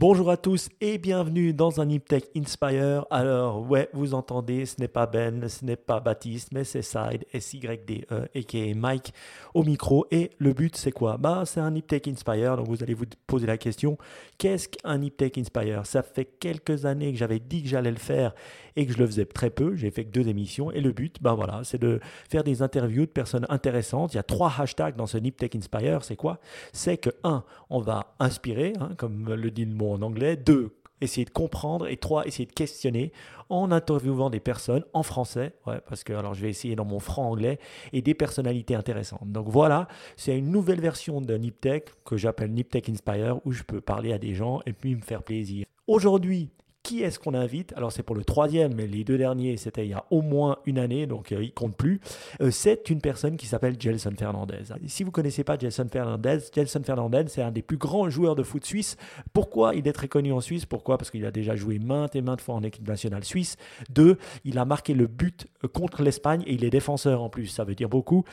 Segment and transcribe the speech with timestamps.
[0.00, 3.04] Bonjour à tous et bienvenue dans un Niptech Inspire.
[3.10, 7.26] Alors, ouais, vous entendez, ce n'est pas Ben, ce n'est pas Baptiste, mais c'est Side,
[7.34, 8.74] S-Y-D-E, a.k.a.
[8.74, 9.12] Mike,
[9.52, 10.06] au micro.
[10.10, 11.18] Et le but, c'est quoi?
[11.18, 12.56] Bah, c'est un Niptech Inspire.
[12.56, 13.98] Donc, vous allez vous poser la question
[14.38, 15.84] qu'est-ce qu'un Niptech Inspire?
[15.84, 18.34] Ça fait quelques années que j'avais dit que j'allais le faire
[18.80, 19.76] et que je le faisais très peu.
[19.76, 20.70] J'ai fait que deux émissions.
[20.70, 24.14] Et le but, ben voilà, c'est de faire des interviews de personnes intéressantes.
[24.14, 26.02] Il y a trois hashtags dans ce Niptech Inspire.
[26.02, 26.40] C'est quoi?
[26.72, 30.36] C'est que, un, on va inspirer, hein, comme le dit le mot en anglais.
[30.36, 31.88] Deux, essayer de comprendre.
[31.88, 33.12] Et trois, essayer de questionner
[33.50, 35.52] en interviewant des personnes en français.
[35.66, 37.58] Ouais, parce que alors je vais essayer dans mon franc anglais
[37.92, 39.30] et des personnalités intéressantes.
[39.30, 43.82] Donc voilà, c'est une nouvelle version de Niptech que j'appelle Niptech Inspire où je peux
[43.82, 45.66] parler à des gens et puis me faire plaisir.
[45.86, 46.48] Aujourd'hui,
[46.82, 47.72] qui est-ce qu'on invite?
[47.76, 50.56] Alors c'est pour le troisième, mais les deux derniers, c'était il y a au moins
[50.66, 52.00] une année, donc euh, il compte plus.
[52.40, 54.64] Euh, c'est une personne qui s'appelle Gelson Fernandez.
[54.86, 58.42] Si vous connaissez pas Gelson Fernandez, Gelson Fernandez, c'est un des plus grands joueurs de
[58.42, 58.96] foot suisse.
[59.32, 60.66] Pourquoi il est très connu en Suisse?
[60.66, 60.98] Pourquoi?
[60.98, 63.56] Parce qu'il a déjà joué maintes et maintes fois en équipe nationale suisse.
[63.90, 67.46] Deux, il a marqué le but euh, contre l'Espagne et il est défenseur en plus,
[67.46, 68.24] ça veut dire beaucoup,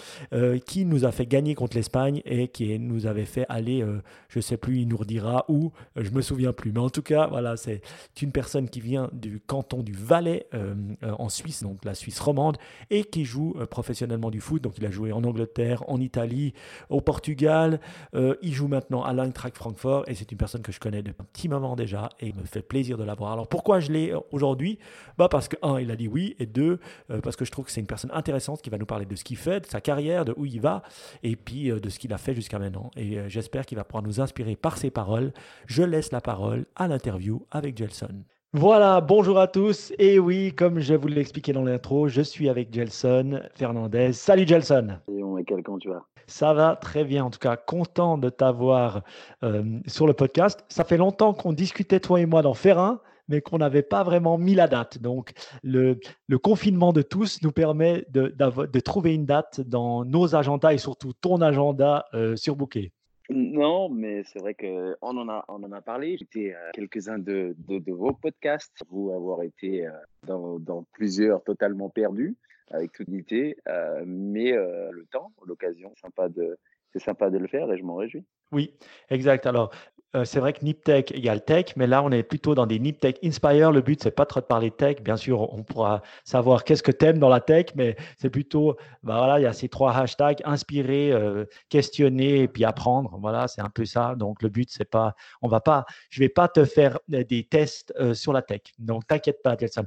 [0.65, 3.85] qui nous a fait gagner contre l'Espagne et qui nous avait fait aller,
[4.29, 6.71] je sais plus, il nous redira où, je me souviens plus.
[6.71, 7.81] Mais en tout cas, voilà, c'est
[8.21, 12.19] une personne qui vient du canton du Valais euh, euh, en Suisse, donc la Suisse
[12.19, 12.57] romande,
[12.91, 14.61] et qui joue euh, professionnellement du foot.
[14.61, 16.53] Donc il a joué en Angleterre, en Italie,
[16.91, 17.79] au Portugal.
[18.13, 21.25] il joue maintenant à l'Eintracht Francfort et c'est une personne que je connais depuis un
[21.33, 23.31] petit moment déjà et il me fait plaisir de l'avoir.
[23.31, 24.77] Alors pourquoi je l'ai aujourd'hui?
[25.17, 26.79] Bah Parce que, un, il a dit oui, et deux,
[27.23, 29.23] parce que je trouve que c'est une personne intéressante qui va nous parler de ce
[29.23, 30.83] qu'il fait, de sa carrière, de où il va,
[31.23, 32.91] et puis de ce qu'il a fait jusqu'à maintenant.
[32.95, 35.33] Et j'espère qu'il va pouvoir nous inspirer par ses paroles.
[35.65, 38.23] Je laisse la parole à l'interview avec Gelson.
[38.53, 39.91] Voilà, bonjour à tous.
[39.99, 44.13] Et oui, comme je vous l'ai expliqué dans l'intro, je suis avec Gelson Fernandez.
[44.13, 44.99] Salut Gelson.
[45.09, 46.05] Et quel tu vas?
[46.27, 49.03] Ça va très bien, en tout cas, content de t'avoir
[49.43, 50.63] euh, sur le podcast.
[50.69, 54.37] Ça fait longtemps qu'on discutait, toi et moi, dans Ferrin, mais qu'on n'avait pas vraiment
[54.37, 54.99] mis la date.
[54.99, 55.99] Donc, le,
[56.41, 61.11] confinement de tous nous permet de, de, trouver une date dans nos agendas et surtout
[61.11, 62.93] ton agenda euh, surbooké.
[63.29, 66.17] Non, mais c'est vrai qu'on en a, on en a parlé.
[66.17, 69.91] J'étais à quelques-uns de, de, vos podcasts, vous avoir été euh,
[70.25, 72.37] dans, dans plusieurs totalement perdus,
[72.71, 73.57] avec toute dignité.
[73.67, 76.57] Euh, mais euh, le temps, l'occasion, sympa de,
[76.93, 78.25] c'est sympa de le faire et je m'en réjouis.
[78.53, 78.73] Oui,
[79.09, 79.45] exact.
[79.45, 79.73] Alors,
[80.15, 83.19] euh, c'est vrai que NipTech égale tech, mais là, on est plutôt dans des NipTech
[83.23, 83.71] Inspire.
[83.71, 85.01] Le but, c'est pas trop de parler tech.
[85.01, 88.77] Bien sûr, on pourra savoir qu'est-ce que tu aimes dans la tech, mais c'est plutôt,
[89.03, 93.17] bah voilà, il y a ces trois hashtags inspirer, euh, questionner et puis apprendre.
[93.19, 94.15] Voilà, c'est un peu ça.
[94.15, 97.43] Donc, le but, c'est pas, on va pas, je vais pas te faire euh, des
[97.43, 98.61] tests sur la tech.
[98.79, 99.85] Donc, t'inquiète pas, Gelson.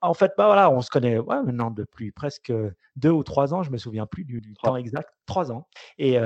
[0.00, 2.52] En fait, bah voilà, on se connaît maintenant depuis presque
[2.96, 3.62] deux ou trois ans.
[3.62, 5.10] Je me souviens plus du, temps exact.
[5.32, 5.66] Trois ans.
[5.98, 6.18] Et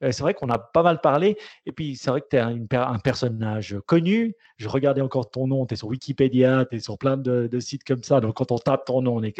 [0.00, 1.36] c'est vrai qu'on a pas mal parlé.
[1.66, 4.34] Et puis, c'est vrai que tu es un, personnage connu.
[4.56, 7.84] Je regardais encore ton nom, tu es sur Wikipédia, tu es sur plein de, sites
[7.84, 8.20] comme ça.
[8.20, 9.38] Donc, quand on tape ton nom, on est,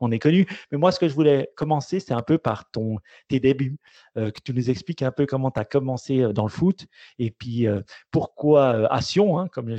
[0.00, 0.46] on, est connu.
[0.70, 2.98] Mais moi, ce que je voulais commencer, c'est un peu par ton,
[3.28, 3.78] tes débuts,
[4.18, 6.86] euh, que tu nous expliques un peu comment tu as commencé euh, dans le foot
[7.18, 9.74] et puis euh, pourquoi à Sion, hein, comme,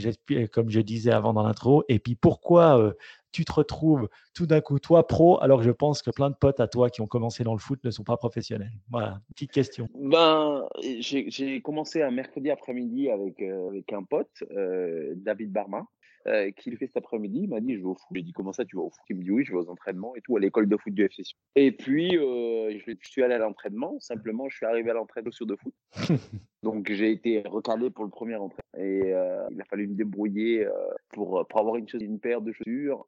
[0.52, 2.94] comme je disais avant dans l'intro, et puis pourquoi
[3.38, 6.36] tu te retrouves tout d'un coup, toi, pro, alors que je pense que plein de
[6.36, 9.52] potes à toi qui ont commencé dans le foot ne sont pas professionnels Voilà, petite
[9.52, 9.88] question.
[9.94, 15.86] Ben, j'ai commencé un mercredi après-midi avec, euh, avec un pote, euh, David Barma.
[16.28, 17.42] Euh, qui le fait cet après-midi.
[17.44, 18.08] Il m'a dit, je vais au foot.
[18.14, 19.00] J'ai dit, comment ça, tu vas au foot?
[19.10, 21.06] Il me dit, oui, je vais aux entraînements et tout, à l'école de foot du
[21.06, 21.24] FC.
[21.56, 23.98] Et puis, euh, je, suis allé à l'entraînement.
[24.02, 25.74] Simplement, je suis arrivé à l'entraînement sur de foot.
[26.64, 28.60] Donc, j'ai été recalé pour le premier entraînement.
[28.78, 30.68] Et euh, il a fallu me débrouiller
[31.10, 33.08] pour, pour avoir une, une paire de chaussures.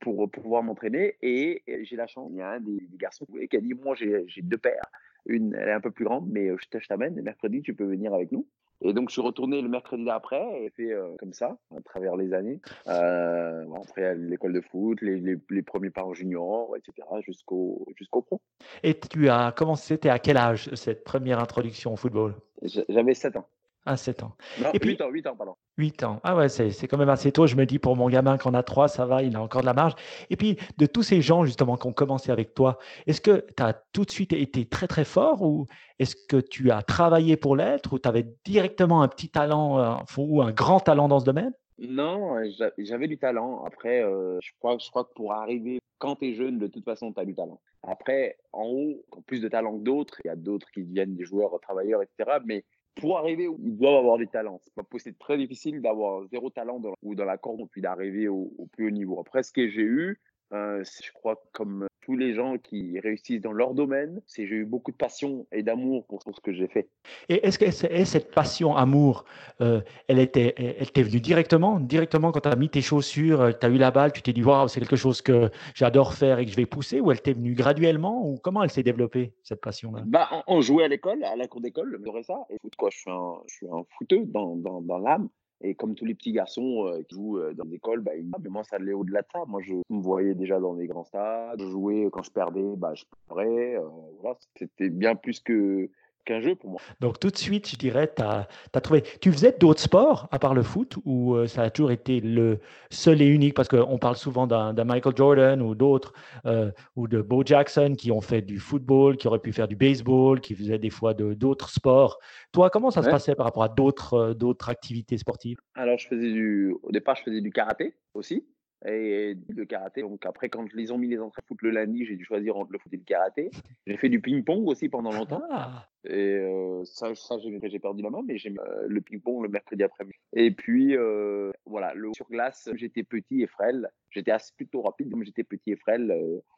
[0.00, 3.60] pour, pouvoir m'entraîner et, j'ai la chance, il y a un des, garçons qui a
[3.60, 4.86] dit moi j'ai deux paires,
[5.26, 8.30] une elle est un peu plus grande mais je t'amène mercredi tu peux venir avec
[8.30, 8.46] nous
[8.80, 12.16] et donc, je suis retourné le mercredi d'après et fait euh, comme ça, à travers
[12.16, 12.60] les années.
[12.86, 18.40] Euh, après l'école de foot, les, les, premiers pas en junior, etc., jusqu'au jusqu'au pro.
[18.82, 22.34] Et tu as commencé, c'était à quel âge cette première introduction au football?
[22.62, 23.46] J'avais 7 ans.
[23.86, 24.32] À 7 ans.
[24.62, 25.56] Non, et puis, 8 ans, 8 ans, pardon.
[25.76, 26.20] 8 ans.
[26.24, 27.46] Ah ouais, c'est quand même assez tôt.
[27.46, 29.66] Je me dis, pour mon gamin qu'on a 3, ça va, il a encore de
[29.66, 29.92] la marge.
[30.30, 33.62] Et puis, de tous ces gens, justement, qui ont commencé avec toi, est-ce que tu
[33.62, 35.66] as tout de suite été très, très fort ou
[35.98, 39.96] est-ce que tu as travaillé pour l'être ou tu avais directement un petit talent euh,
[40.16, 41.52] ou un grand talent dans ce domaine?
[41.78, 42.36] Non,
[42.78, 43.64] j'avais du talent.
[43.64, 46.84] Après, euh, je, crois, je crois que pour arriver, quand tu es jeune, de toute
[46.84, 47.60] façon, tu as du talent.
[47.82, 51.24] Après, en haut, plus de talent que d'autres, il y a d'autres qui deviennent des
[51.24, 52.38] joueurs travailleurs, etc.
[52.44, 52.64] Mais
[52.96, 54.60] pour arriver où ils doivent avoir des talents.
[54.98, 58.90] C'est très difficile d'avoir zéro talent ou dans la corde puis d'arriver au, plus haut
[58.90, 59.20] niveau.
[59.20, 60.20] Après, ce que j'ai eu,
[60.54, 64.92] je crois comme tous les gens qui réussissent dans leur domaine, c'est j'ai eu beaucoup
[64.92, 66.88] de passion et d'amour pour, ce que j'ai fait.
[67.28, 69.24] Et est-ce que cette passion, amour,
[69.60, 73.52] euh, elle était, elle t'est venue directement, directement quand tu as mis tes chaussures, euh,
[73.58, 76.38] tu as eu la balle, tu t'es dit waouh, c'est quelque chose que j'adore faire
[76.38, 79.32] et que je vais pousser, ou elle t'est venue graduellement, ou comment elle s'est développée
[79.42, 80.02] cette passion-là?
[80.04, 82.44] Bah, on, jouait à l'école, à la cour d'école, j'adorais ça.
[82.50, 85.28] Et foot quoi, je suis un, je suis un footeux dans, dans, dans l'âme.
[85.60, 88.12] Et comme tous les petits garçons euh, qui jouent euh, dans les écoles, bah,
[88.42, 89.44] mais moi, ça allait au-delà de ça.
[89.46, 91.60] Moi, je me voyais déjà dans les grands stades.
[91.60, 93.76] Je jouais quand je perdais, bah, je pleurais.
[93.76, 93.88] Euh,
[94.20, 95.88] voilà, c'était bien plus que
[96.24, 96.80] qu'un jeu pour moi.
[97.00, 98.46] Donc tout de suite, je dirais, tu as,
[98.80, 99.02] trouvé...
[99.20, 102.58] Tu faisais d'autres sports à part le foot ou euh, ça a toujours été le
[102.90, 103.54] seul et unique?
[103.54, 106.12] Parce qu'on parle souvent d'un Michael Jordan ou d'autres,
[106.46, 109.76] euh, ou de Bo Jackson qui ont fait du football, qui auraient pu faire du
[109.76, 112.18] baseball, qui faisaient des fois d'autres sports.
[112.52, 115.58] Toi, comment ça se passait par rapport à d'autres euh, d'autres activités sportives?
[115.74, 116.74] Alors, je faisais du...
[116.82, 118.44] au départ, je faisais du karaté aussi
[118.84, 120.02] et le karaté.
[120.02, 122.72] Donc après, quand ils ont mis les entrées foot le lundi, j'ai dû choisir entre
[122.72, 123.50] le foot et le karaté.
[123.86, 125.42] J'ai fait du ping-pong aussi pendant longtemps.
[125.50, 125.88] Ah.
[126.04, 129.82] Et euh, ça, ça j'ai perdu la main, mais j'ai euh, le ping-pong le mercredi
[129.82, 130.18] après-midi.
[130.34, 133.88] Et puis, euh, voilà, le sur glace, j'étais petit et frêle.
[134.10, 136.14] J'étais plutôt rapide, comme j'étais petit et frêle.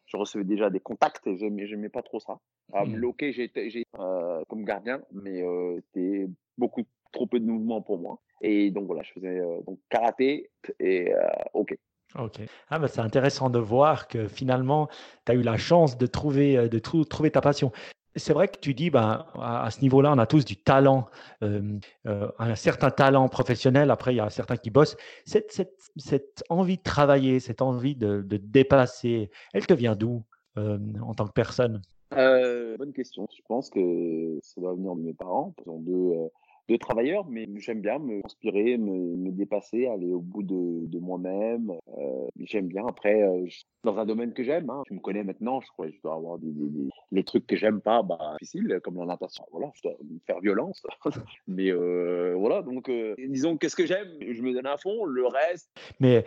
[0.07, 2.39] Je recevais déjà des contacts et j'aimais pas trop ça.
[2.73, 2.97] Mmh.
[2.97, 5.45] Le hockey, j'étais comme gardien, mais
[5.87, 6.27] c'était
[6.59, 6.83] beaucoup
[7.13, 8.21] trop peu de mouvements pour moi.
[8.43, 10.51] Et donc voilà, je faisais donc karaté
[10.81, 11.15] et
[11.55, 11.79] hockey.
[12.15, 12.41] Ok.
[12.71, 14.89] Ah bah c'est intéressant de voir que finalement,
[15.27, 17.73] tu as eu la chance de trouver, euh, de trouver ta passion.
[18.15, 21.07] C'est vrai que tu dis, ben, à, ce niveau-là, on a tous du talent,
[21.43, 23.91] euh, un certain talent professionnel.
[23.91, 24.97] Après, il y a certains qui bossent.
[25.27, 30.23] Cette, cette, cette envie de travailler, cette envie de, de dépasser, elle te vient d'où
[30.57, 31.83] en tant que personne?
[32.11, 33.29] Bonne question.
[33.37, 35.55] Je pense que ça doit venir de mes parents.
[35.67, 36.31] Ils ont deux,
[36.69, 41.73] de travailleurs, mais j'aime bien me inspirer, me, dépasser, aller au bout de, moi-même.
[41.99, 42.85] Euh, j'aime bien.
[42.87, 43.47] Après, euh,
[43.85, 46.39] dans un domaine que j'aime, hein, tu me connais maintenant, je crois, je dois avoir
[46.39, 46.53] des,
[47.13, 49.45] les trucs que j'aime pas, bah, difficile, comme la natation.
[49.53, 50.83] Voilà, je dois me faire violence.
[51.47, 55.71] mais euh, voilà, donc disons qu'est-ce que j'aime, je me donne à fond, le reste.
[56.01, 56.25] Mais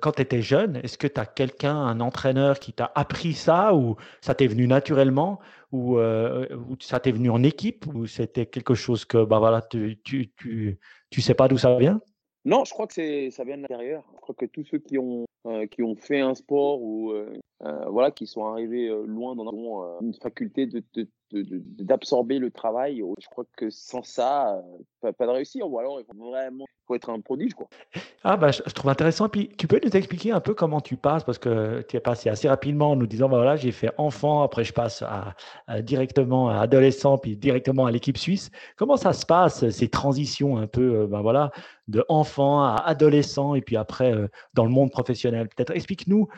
[0.00, 3.74] quand tu étais jeune, est-ce que tu as quelqu'un, un entraîneur qui t'a appris ça
[3.74, 5.40] ou ça t'est venu naturellement?
[5.72, 9.62] Ou, euh, ou ça t'est venu en équipe ou c'était quelque chose que bah voilà
[9.62, 10.78] tu tu tu,
[11.10, 12.00] tu sais pas d'où ça vient?
[12.44, 14.04] Non, je crois que c'est ça vient de l'intérieur.
[14.14, 17.30] Je crois que tous ceux qui ont euh, qui ont fait un sport ou euh,
[17.88, 19.50] voilà qui sont arrivés loin dans
[20.00, 20.82] une faculté de,
[21.32, 23.02] d'absorber le travail.
[23.20, 24.62] Je crois que sans ça,
[25.00, 25.70] pas, pas de réussir.
[25.70, 27.54] Ou alors il faut vraiment être un prodige.
[27.54, 27.68] Quoi.
[28.24, 29.28] Ah bah, je, trouve intéressant.
[29.28, 32.28] Puis, tu peux nous expliquer un peu comment tu passes Parce que tu es passé
[32.28, 35.04] assez rapidement en nous disant, bah, voilà, j'ai fait enfant, après je passe
[35.80, 38.50] directement à adolescent, puis directement à l'équipe suisse.
[38.76, 41.50] Comment ça se passe, ces transitions un peu ben voilà,
[41.88, 44.14] de enfant à adolescent, et puis après
[44.54, 45.48] dans le monde professionnel?
[45.48, 46.28] Peut-être explique-nous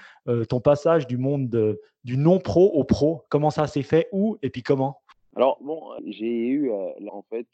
[0.48, 3.22] ton passage du monde de, du non-pro au pro.
[3.28, 5.00] Comment ça s'est fait, où, et puis comment?
[5.36, 7.46] Alors bon, j'ai eu euh, en fait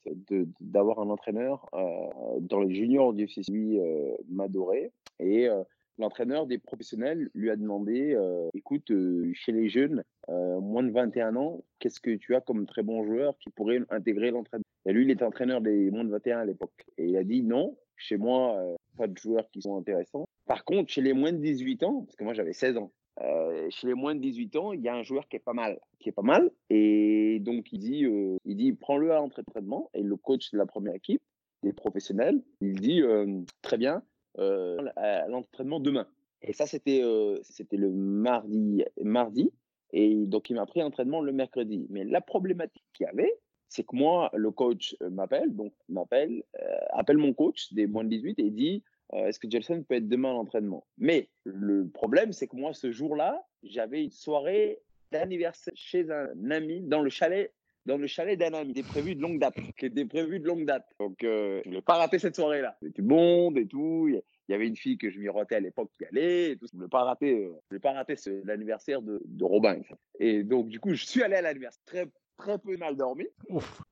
[0.61, 4.93] d'avoir un entraîneur euh, dans les juniors du FCC, lui euh, m'adorait.
[5.21, 5.63] Et euh,
[5.99, 8.91] l'entraîneur des professionnels lui a demandé euh, écoute
[9.35, 13.39] chez les jeunes moins de 21 ans, qu'est-ce que tu as comme très bon joueur
[13.39, 16.85] qui pourrait intégrer l'entraînement Et lui, il était entraîneur des moins de 21 à l'époque.
[16.99, 20.27] Et il a dit non, chez moi pas de joueurs qui sont intéressants.
[20.47, 22.91] Par contre, chez les moins de 18 ans, parce que moi j'avais 16 ans,
[23.23, 25.55] euh, chez les moins de 18 ans, il y a un joueur qui est pas
[25.55, 29.91] mal, qui est pas mal, et donc il dit, euh, il dit, prends-le à l'entraînement.
[29.95, 31.23] Et le coach de la première équipe,
[31.63, 34.03] des professionnels, il dit, euh, très bien,
[34.39, 36.07] à l'entraînement demain.
[36.43, 37.03] Et ça, c'était,
[37.43, 39.51] c'était le mardi, mardi,
[39.93, 41.87] et donc il m'a pris l'entraînement le mercredi.
[41.89, 43.33] Mais la problématique qu'il y avait,
[43.69, 46.43] c'est que moi, le coach m'appelle, donc m'appelle,
[46.91, 50.09] appelle mon coach des moins de 18 et dit euh, est-ce que Jelson peut être
[50.09, 50.87] demain à l'entraînement?
[50.99, 54.81] Mais le problème, c'est que moi, ce jour-là, j'avais une soirée
[55.13, 57.53] d'anniversaire chez un ami dans le chalet
[57.87, 60.87] dans le chalet d'un ami, prévu de longue date, qui était prévu de longue date.
[60.99, 62.77] Donc, euh, je voulais pas rater cette soirée-là.
[62.83, 64.09] Du monde et tout.
[64.09, 64.23] Il
[64.53, 66.67] y avait une fille que je mirotais à l'époque qui allait tout.
[66.71, 69.81] Je voulais pas rater, euh, pas rater l'anniversaire de, de Robin.
[70.19, 72.07] Et donc, du coup, je suis allé à l'anniversaire très,
[72.37, 73.27] très peu mal dormi.
[73.49, 73.83] Ouf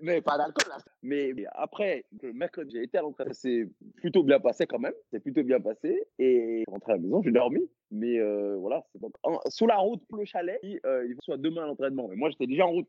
[0.00, 0.68] mais pas d'alcool.
[0.68, 0.78] Là.
[1.02, 3.34] Mais, après, le mercredi, j'ai été à l'entraînement.
[3.34, 4.94] C'est plutôt bien passé quand même.
[5.10, 6.06] C'est plutôt bien passé.
[6.18, 7.60] Et rentré à la maison, j'ai dormi.
[7.90, 9.12] Mais euh, voilà, donc
[9.48, 12.08] sous la route pour le chalet, euh, il faut soit demain à l'entraînement.
[12.08, 12.88] Mais moi, j'étais déjà en route.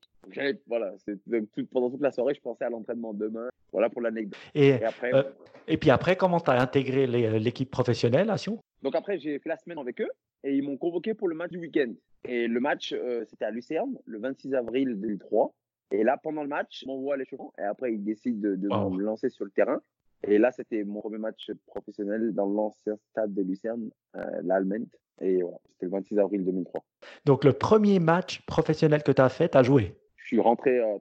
[0.67, 3.49] voilà, tout, pendant toute la soirée, je pensais à l'entraînement demain.
[3.73, 4.39] Voilà pour l'anecdote.
[4.55, 5.23] Et, après, euh,
[5.67, 9.49] et puis après, comment tu as intégré l'équipe professionnelle à Sion Donc après, j'ai fait
[9.49, 10.09] la semaine avec eux
[10.43, 11.93] et ils m'ont convoqué pour le match du week-end.
[12.25, 12.95] Et le match,
[13.27, 15.53] c'était à Lucerne, le 26 avril 2003.
[15.91, 19.29] Et là, pendant le match, on les chevaux et après, il décide de, me lancer
[19.29, 19.79] sur le terrain.
[20.23, 24.85] Et là, c'était mon premier match professionnel dans l'ancien stade de Lucerne, euh, l'Allemagne.
[25.21, 26.83] Et voilà, c'était le 26 avril 2003.
[27.25, 29.95] Donc, le premier match professionnel que tu as fait, tu as joué?
[30.33, 30.97] Suis rentré à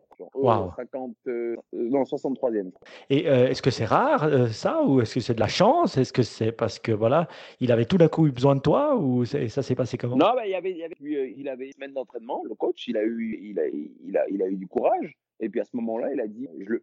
[0.77, 2.71] 50, euh, non, 63e.
[3.09, 5.97] Et euh, est-ce que c'est rare euh, ça ou est-ce que c'est de la chance?
[5.97, 7.29] Est-ce que c'est parce que voilà,
[7.61, 10.17] il avait tout d'un coup eu besoin de toi ou ça s'est passé comment?
[10.17, 13.03] Non, bah, il, avait, il, avait, il avait une semaine d'entraînement, le coach, il a
[13.03, 15.17] eu, il a, il a, il a eu du courage.
[15.41, 16.75] Et puis à ce moment-là, il a dit, je,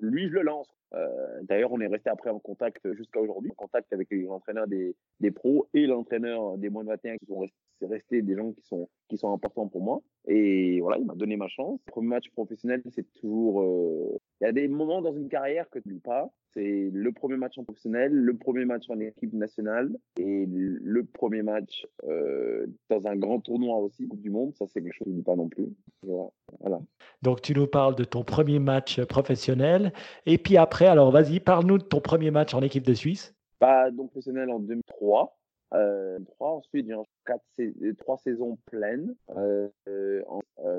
[0.00, 0.68] lui, je le lance.
[0.94, 4.96] Euh, d'ailleurs, on est resté après en contact jusqu'à aujourd'hui, en contact avec l'entraîneur des,
[5.20, 7.44] des pros et l'entraîneur des moins de 21 qui sont
[7.82, 10.00] restés, des gens qui sont, qui sont importants pour moi.
[10.26, 11.80] Et voilà, il m'a donné ma chance.
[11.86, 13.62] Le premier match professionnel, c'est toujours.
[13.62, 16.30] Euh, il y a des moments dans une carrière que tu n'oublies pas.
[16.54, 21.42] C'est le premier match en professionnel, le premier match en équipe nationale et le premier
[21.42, 24.54] match euh, dans un grand tournoi aussi, Coupe du Monde.
[24.54, 25.68] Ça, c'est quelque chose que je pas non plus.
[26.02, 26.80] Voilà.
[27.22, 29.92] Donc, tu nous parles de ton premier match professionnel.
[30.26, 33.34] Et puis après, alors vas-y, parle-nous de ton premier match en équipe de Suisse.
[33.58, 35.38] Pas donc professionnel en 2003.
[35.74, 36.94] Euh, ensuite, j'ai
[37.26, 40.22] quatre trois saisons pleines euh, euh,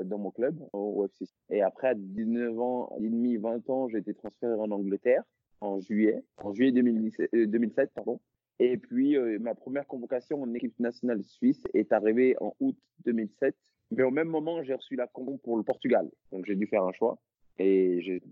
[0.04, 1.28] dans mon club au UFC.
[1.50, 5.22] Et après, à 19 ans, et demi, 20 ans, j'ai été transféré en Angleterre
[5.60, 8.18] en juillet, en juillet 2017, 2007, pardon.
[8.58, 13.54] Et puis, ma première convocation en équipe nationale suisse est arrivée en août 2007
[13.92, 16.08] mais au même moment, j'ai reçu la combo pour le Portugal.
[16.32, 17.18] Donc j'ai dû faire un choix
[17.60, 18.22] et j'ai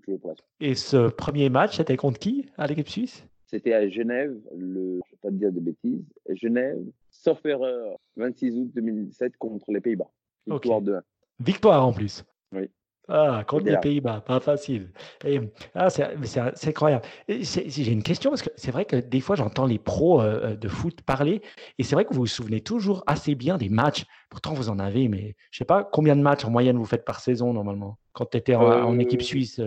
[0.74, 3.24] ce premier match, c'était contre qui à l'équipe suisse?
[3.46, 7.98] C'était à Genève, le, je ne vais pas te dire de bêtises, Genève, sauf erreur,
[8.16, 10.10] 26 août 2017 contre les Pays-Bas.
[10.46, 11.02] Victoire de 1.
[11.40, 12.24] Victoire en plus.
[12.52, 12.70] Oui.
[13.08, 14.90] Ah, contre les Pays-Bas, pas facile.
[15.24, 15.40] Et,
[15.74, 17.04] ah, c'est incroyable.
[17.28, 20.56] J'ai une question parce que c'est vrai que des fois j'entends les pros euh, euh,
[20.56, 21.40] de foot parler
[21.78, 24.04] et c'est vrai que vous vous souvenez toujours assez bien des matchs.
[24.28, 27.06] Pourtant, vous en avez, mais je sais pas combien de matchs en moyenne vous faites
[27.06, 29.60] par saison normalement quand tu étais en, équipe euh, suisse.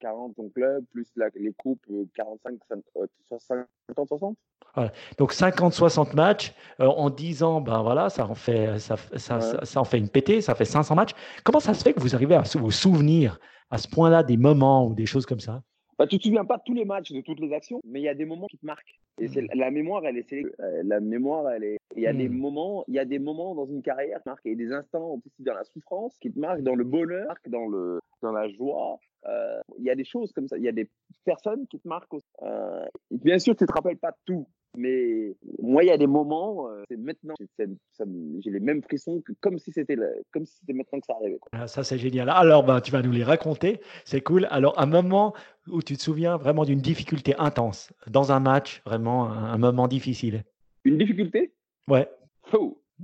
[0.00, 4.36] 40 ton club, plus les coupes, 45, 50, 60.
[5.18, 9.80] Donc 50-60 matchs euh, en 10 ans, ben voilà, ça en fait, ça, ça, ça,
[9.80, 11.12] en fait une pétée, ça fait 500 matchs.
[11.44, 13.38] Comment ça se fait que vous arrivez à vous souvenir
[13.70, 15.62] à ce point-là des moments ou des choses comme ça?
[15.98, 18.04] Bah, tu te souviens pas de tous les matchs, de toutes les actions, mais il
[18.04, 18.98] y a des moments qui te marquent.
[19.20, 19.48] Et mmh.
[19.54, 21.79] la mémoire, elle est, euh, la mémoire, elle est.
[21.96, 22.36] Il y a des mmh.
[22.36, 25.42] moments, il y a des moments dans une carrière qui marquent, et des instants aussi
[25.42, 28.98] dans la souffrance qui te marquent, dans le bonheur, dans le, dans la joie.
[29.26, 30.56] Euh, il y a des choses comme ça.
[30.56, 30.88] Il y a des
[31.24, 32.14] personnes qui te marquent.
[32.14, 32.26] Aussi.
[32.42, 34.46] Euh, bien sûr, tu te rappelles pas tout.
[34.76, 39.32] Mais moi, il y a des moments, euh, c'est maintenant, j'ai les mêmes frissons que
[39.40, 39.96] comme si c'était
[40.32, 41.40] comme si c'était maintenant que ça arrivait.
[41.52, 42.30] Ah, ça, c'est génial.
[42.30, 43.80] Alors, ben, tu vas nous les raconter.
[44.04, 44.46] C'est cool.
[44.50, 45.34] Alors, un moment
[45.66, 50.44] où tu te souviens vraiment d'une difficulté intense dans un match, vraiment un, moment difficile.
[50.84, 51.52] Une difficulté?
[51.90, 52.08] Ouais.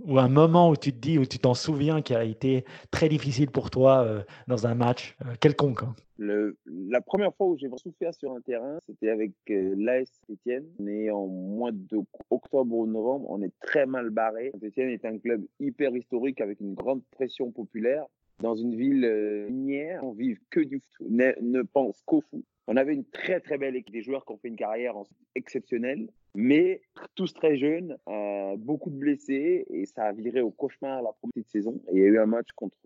[0.05, 3.09] Ou un moment où tu te dis, où tu t'en souviens qui a été très
[3.09, 5.83] difficile pour toi euh, dans un match euh, quelconque.
[5.83, 5.95] Hein.
[6.19, 10.67] Le, la première fois où j'ai souffert sur un terrain, c'était avec euh, l'AS Etienne.
[10.79, 14.53] On est en mois d'octobre ou novembre, on est très mal barré.
[14.63, 18.05] Etienne est un club hyper historique avec une grande pression populaire.
[18.41, 22.45] Dans une ville minière, on vit que du foot, ne, ne pense qu'au foot.
[22.69, 24.95] On avait une très très belle équipe, des joueurs qui ont fait une carrière
[25.35, 26.83] exceptionnelle, mais
[27.15, 31.49] tous très jeunes, euh, beaucoup de blessés, et ça a viré au cauchemar la première
[31.49, 31.81] saison.
[31.89, 32.77] Et il y a eu un match contre,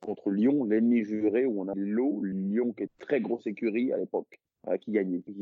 [0.00, 3.98] contre Lyon, l'ennemi juré, où on a l'eau, Lyon qui est très grosse écurie à
[3.98, 4.40] l'époque,
[4.76, 5.34] qui gagnait, qui,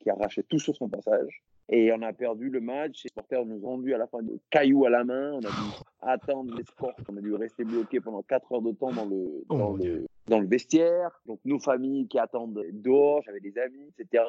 [0.00, 1.42] qui, arrachait tout sur son passage.
[1.68, 4.38] Et on a perdu le match, les supporters nous ont rendu à la fin de
[4.50, 8.00] cailloux à la main, on a dû attendre les sports, on a dû rester bloqué
[8.00, 11.10] pendant 4 heures de temps dans le, oh dans le, dans le vestiaire.
[11.26, 14.24] Donc nos familles qui attendent dehors, j'avais des amis, etc.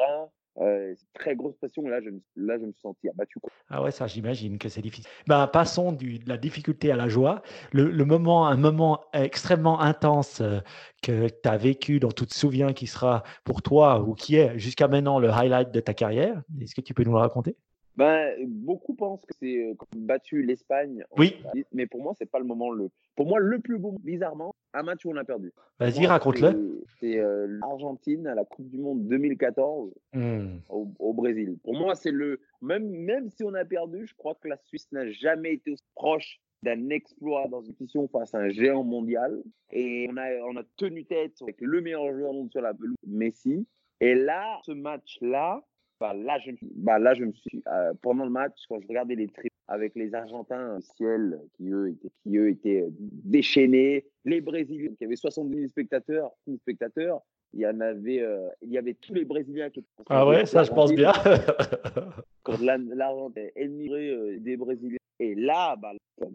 [0.60, 1.84] Euh, très grosse pression.
[1.88, 3.40] Là, je là, je me suis senti abattu.
[3.70, 5.06] Ah ouais, ça, j'imagine que c'est difficile.
[5.28, 7.44] Ben, passons du, de la difficulté à la joie.
[7.74, 10.60] Le, le moment, un moment extrêmement intense euh,
[11.04, 14.58] que tu as vécu, dont tu te souviens, qui sera pour toi ou qui est
[14.58, 16.42] jusqu'à maintenant le highlight de ta carrière.
[16.60, 17.56] Est-ce que tu peux nous le raconter?
[17.98, 21.04] Ben, beaucoup pensent que c'est euh, battu l'Espagne.
[21.18, 21.36] Oui.
[21.74, 22.90] Mais pour moi, c'est pas le moment le.
[23.16, 25.52] Pour moi, le plus beau, bizarrement, un match où on a perdu.
[25.80, 26.84] Vas-y, raconte-le.
[27.00, 30.58] C'est euh, l'Argentine à la Coupe du Monde 2014 hmm.
[30.70, 31.58] au, Brésil.
[31.64, 32.40] Pour moi, c'est le.
[32.62, 35.84] Même, même si on a perdu, je crois que la Suisse n'a jamais été aussi
[35.96, 39.42] proche d'un exploit dans une position face à un géant mondial.
[39.72, 42.96] Et on a, on a tenu tête avec le meilleur joueur monde sur la pelouse,
[43.08, 43.68] Messi.
[44.00, 45.64] Et là, ce match-là,
[46.00, 49.16] bah, là, je, bah, là, je me suis, euh, pendant le match, quand je regardais
[49.16, 54.06] les trips avec les Argentins au ciel, qui eux étaient, qui eux étaient euh, déchaînés,
[54.26, 57.22] les Brésiliens, qui avaient 70 000 spectateurs, spectateurs,
[57.54, 59.90] il y en avait, euh, il y avait tous les Brésiliens qui étaient.
[60.10, 61.14] Ah ouais, ça, je pense bien.
[62.44, 64.98] quand l'Argentine émigré des Brésiliens.
[65.20, 65.94] Et là, bah,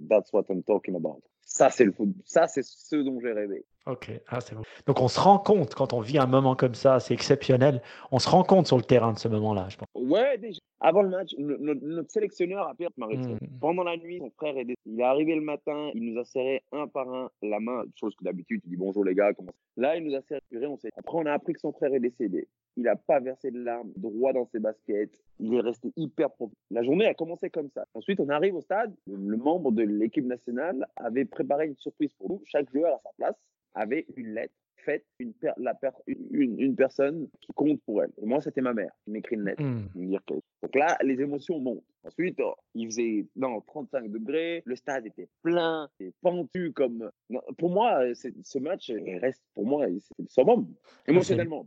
[0.08, 1.22] That's what I'm talking about.
[1.52, 2.08] Ça, c'est le foot.
[2.24, 3.66] Ça, c'est ce dont j'ai rêvé.
[3.84, 4.62] Ok, ah, c'est bon.
[4.86, 7.82] Donc on se rend compte quand on vit un moment comme ça, c'est exceptionnel.
[8.10, 9.88] On se rend compte sur le terrain de ce moment-là, je pense.
[9.94, 10.60] Ouais, déjà.
[10.80, 13.38] Avant le match, notre, sélectionneur a perdu mmh.
[13.60, 16.62] Pendant la nuit, son frère est Il est arrivé le matin, il nous a serré
[16.72, 19.96] un par un la main, chose que d'habitude, il dit bonjour les gars, comment Là,
[19.96, 20.78] il nous a serré, on.
[20.96, 22.48] Après, on a appris que son frère est décédé.
[22.76, 25.12] Il n'a pas versé de larmes, droit dans ses baskets.
[25.38, 26.54] Il est resté hyper profond.
[26.70, 27.84] La journée a commencé comme ça.
[27.94, 28.92] Ensuite, on arrive au stade.
[29.06, 32.42] Le membre de l'équipe nationale avait préparé une surprise pour nous.
[32.46, 33.36] Chaque joueur à sa place
[33.74, 38.10] avait une lettre faite une, la une, une, personne qui compte pour elle.
[38.20, 39.62] Et moi, c'était ma mère qui m'écrit une lettre.
[39.62, 39.88] Hmm.
[39.94, 41.84] Donc là, les émotions montent.
[42.04, 47.10] Ensuite, oh, il faisait dans 35 degrés, le stade était plein, et pentu comme.
[47.58, 50.66] pour moi, ce match reste pour moi le summum
[51.06, 51.66] émotionnellement.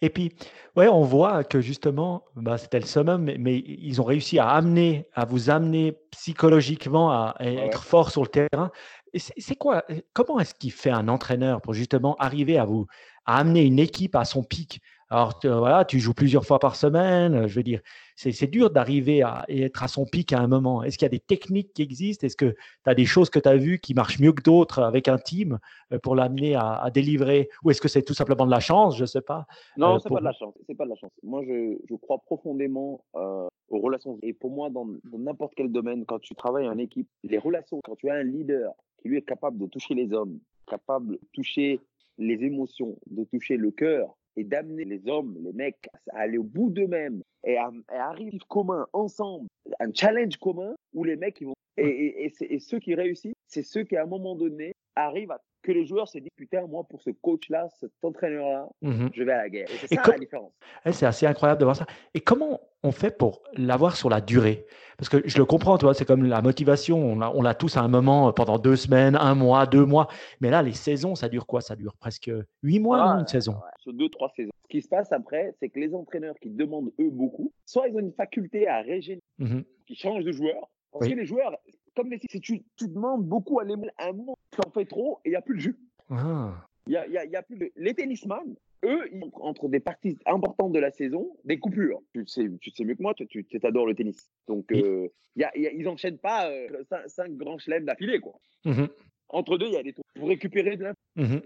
[0.00, 0.32] Et puis,
[0.76, 5.06] ouais, on voit que justement, bah, c'était le summum, mais, ils ont réussi à amener,
[5.14, 8.70] à vous amener psychologiquement à, être fort sur le terrain.
[9.14, 12.86] C'est quoi Comment est-ce qu'il fait un entraîneur pour justement arriver à vous
[13.26, 14.80] à amener une équipe à son pic?
[15.10, 17.46] Alors voilà, tu joues plusieurs fois par semaine.
[17.46, 17.80] Je veux dire,
[18.16, 20.82] c'est dur d'arriver à être à son pic à un moment.
[20.82, 22.26] Est-ce qu'il y a des techniques qui existent?
[22.26, 22.56] Est-ce que tu
[22.90, 25.58] as des choses que tu as vues qui marchent mieux que d'autres avec un team
[26.02, 27.48] pour l'amener à, délivrer?
[27.64, 28.96] Ou est-ce que c'est tout simplement de la chance?
[28.96, 29.46] Je ne sais pas.
[29.76, 30.54] Non, c'est pas de la chance.
[30.66, 31.12] C'est pas de la chance.
[31.22, 34.18] Moi, je, je crois profondément aux relations.
[34.22, 37.96] Et pour moi, dans n'importe quel domaine, quand tu travailles en équipe, les relations, quand
[37.96, 41.80] tu as un leader qui lui est capable de toucher les hommes, capable de toucher
[42.18, 46.44] les émotions, de toucher le cœur et d'amener les hommes, les mecs à aller au
[46.44, 49.48] bout d'eux-mêmes et à, arriver commun, ensemble,
[49.80, 53.84] un challenge commun où les mecs ils vont et, et, ceux qui réussissent, c'est ceux
[53.84, 57.00] qui à un moment donné arrivent à que les joueurs se disent putain moi pour
[57.02, 59.68] ce coach là cet entraîneur là mmh je vais à la guerre.
[59.70, 60.52] Et c'est ça la différence.
[60.90, 61.86] C'est assez incroyable de voir ça.
[62.14, 64.66] Et comment on fait pour l'avoir sur la durée?
[64.98, 66.98] Parce que je le comprends tu vois c'est comme la motivation.
[67.12, 70.08] On l'a tous à un moment euh, pendant deux semaines un mois deux mois.
[70.40, 71.60] Mais là les saisons ça dure quoi?
[71.60, 72.30] Ça dure presque
[72.62, 73.56] huit mois une saison.
[73.78, 74.50] sur deux trois saisons.
[74.64, 77.94] Ce qui se passe après c'est que les entraîneurs qui demandent eux beaucoup soit ils
[77.94, 81.56] ont une faculté à régénérer mmh qui changent de joueurs parce que les joueurs
[81.94, 85.30] comme si tu, tu demandes beaucoup à, un moment, tu en fais trop et il
[85.30, 85.76] n'y a plus de jus.
[86.10, 86.66] Ah.
[86.86, 87.70] Il y, a, y, a, plus de...
[87.76, 92.00] Les tennisman, eux, ils, entre des parties importantes de la saison, des coupures.
[92.12, 94.28] Tu sais, tu sais mieux que moi, tu, tu adores le tennis.
[94.48, 96.68] Donc, euh, y a, ils n'enchaînent pas euh,
[97.06, 98.18] cinq, grands chelems d'affilée.
[98.18, 98.34] quoi.
[98.64, 98.88] Mm-hmm.
[99.28, 100.98] Entre deux, il y a des trucs pour récupérer de l'info.
[101.16, 101.42] Mm-hmm.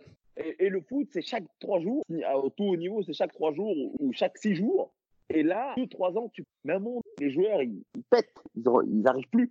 [0.58, 2.02] Et, le foot, c'est chaque trois jours.
[2.34, 4.92] Au tout haut niveau, c'est chaque trois jours ou chaque six jours.
[5.28, 6.44] Et là, deux, trois ans, tu...
[6.64, 6.86] même
[7.18, 8.34] les joueurs, ils, pètent.
[8.54, 9.50] Ils n'arrivent plus.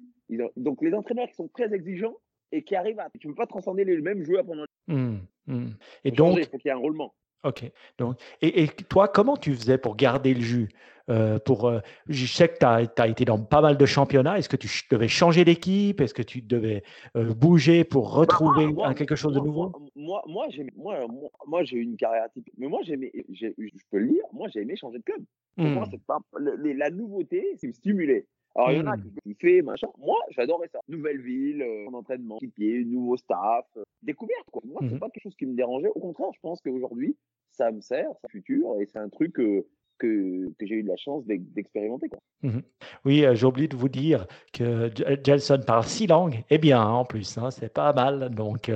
[0.56, 2.16] Donc, les entraîneurs qui sont très exigeants
[2.52, 3.10] et qui arrivent à.
[3.20, 4.66] Tu ne peux pas transcender les mêmes joueurs pendant.
[4.88, 5.68] Mmh, mmh.
[6.04, 6.38] Et donc.
[6.38, 7.14] il faut qu'il y ait un roulement.
[7.44, 7.64] Ok.
[8.00, 10.70] Donc, et, et, toi, comment tu faisais pour garder le jus
[11.12, 14.40] euh, pour, euh, Je sais que tu as, été dans pas mal de championnats.
[14.40, 16.02] Est-ce que tu devais changer d'équipe?
[16.02, 16.82] Est-ce que tu devais
[17.16, 19.72] euh, bouger pour bah, retrouver quelque chose de nouveau?
[19.96, 21.06] Moi, moi, j'ai moi,
[21.46, 22.56] moi, j'ai eu une carrière atypique.
[22.58, 22.96] Mais moi, j'ai
[23.32, 23.48] je
[23.92, 25.24] peux le dire, moi, j'ai aimé changer de club.
[25.56, 25.98] Pour moi, mmh.
[26.08, 28.26] pas, la nouveauté, c'est me stimuler.
[28.56, 29.12] Alors, il y en a mmh.
[29.24, 29.88] qui fait machin.
[29.98, 30.80] Moi, j'adorais ça.
[30.88, 34.62] Nouvelle ville, euh, entraînement, pied, nouveau staff, euh, découverte, quoi.
[34.66, 35.90] Moi, c'est mmh pas quelque chose qui me dérangeait.
[35.90, 37.18] Au contraire, je pense qu'aujourd'hui,
[37.52, 39.66] ça me sert, ça futur, et c'est un truc que,
[39.98, 42.10] que, j'ai eu de la chance d'expérimenter.
[42.44, 42.60] Mmh
[43.04, 44.90] oui, euh, j'ai oublié de vous dire que
[45.24, 48.30] Jelson parle six langues, et bien hein, en plus, hein, c'est pas mal.
[48.30, 48.72] Donc,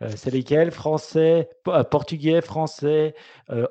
[0.00, 1.48] c'est lesquels Français,
[1.90, 3.14] portugais, français,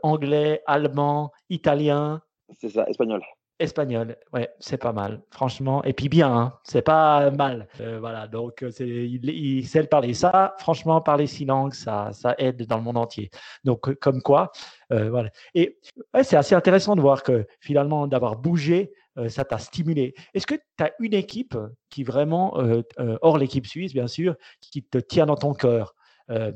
[0.04, 2.22] anglais, allemand, italien.
[2.60, 3.22] C'est ça, espagnol.
[3.60, 5.84] Espagnol, ouais, c'est pas mal, franchement.
[5.84, 7.68] Et puis bien, hein, c'est pas mal.
[7.82, 10.14] Euh, voilà, donc euh, c'est, il, sait parler.
[10.14, 13.30] Ça, franchement, parler six langues, ça, ça aide dans le monde entier.
[13.66, 14.52] Donc, euh, comme quoi,
[14.90, 15.30] voilà.
[15.54, 15.78] Et
[16.14, 18.94] ouais, c'est assez intéressant de voir que finalement, d'avoir bougé,
[19.28, 20.16] ça t'a stimulé.
[20.34, 21.58] Est-ce que tu as une équipe
[21.90, 22.58] qui vraiment,
[23.22, 25.94] hors l'équipe suisse, bien sûr, qui te tient dans ton cœur
[26.32, 26.52] euh,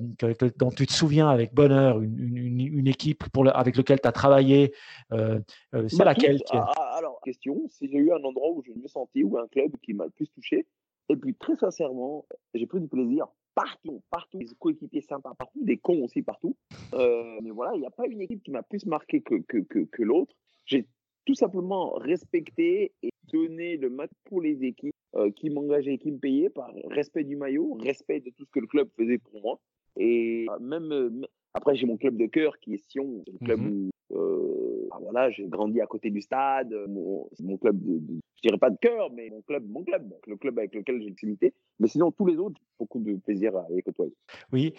[0.60, 4.72] dont tu te souviens avec bonheur, une, équipe pour avec laquelle tu as travaillé,
[5.12, 5.40] euh,
[5.74, 6.83] euh, c'est bah, laquelle ah, ah,
[7.24, 10.06] question, si j'ai eu un endroit où je me sentais, ou un club qui m'a
[10.06, 10.66] le plus touché,
[11.10, 15.78] et puis très sincèrement, j'ai pris du plaisir partout, partout, des coéquipiers sympas partout, des
[15.78, 16.56] cons aussi partout.
[16.94, 19.80] mais voilà, il n'y a pas une équipe qui m'a plus marqué que, que, que,
[19.80, 20.36] que l'autre.
[20.66, 20.88] J'ai
[21.26, 26.18] tout simplement respecté et donné le match pour les équipes euh, qui m'engageaient, qui me
[26.18, 29.60] payaient par respect du maillot, respect de tout ce que le club faisait pour moi.
[29.98, 31.22] Et euh, même euh,
[31.54, 35.30] après, j'ai mon club de cœur qui est Sion, le club mmh où euh, voilà,
[35.32, 36.74] j'ai grandi à côté du stade.
[36.88, 40.14] Mon, mon club, de, de, je dirais pas de cœur, mais mon club, mon club,
[40.28, 41.38] le club avec lequel j'ai une
[41.80, 44.14] Mais sinon, tous les autres, beaucoup de plaisir à les côtoyer.
[44.52, 44.74] Oui,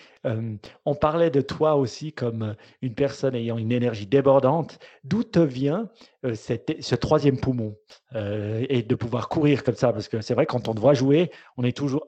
[0.84, 4.78] on parlait de toi aussi comme une personne ayant une énergie débordante.
[5.02, 5.88] D'où te vient
[6.22, 7.74] ce troisième poumon
[8.14, 9.92] et de pouvoir courir comme ça?
[9.92, 12.04] Parce que c'est vrai, quand on te voit jouer, on est toujours,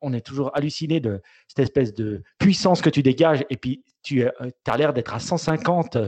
[0.00, 4.24] on est toujours halluciné de cette espèce de puissance que tu dégages et puis tu
[4.24, 5.98] as l'air d'être à 150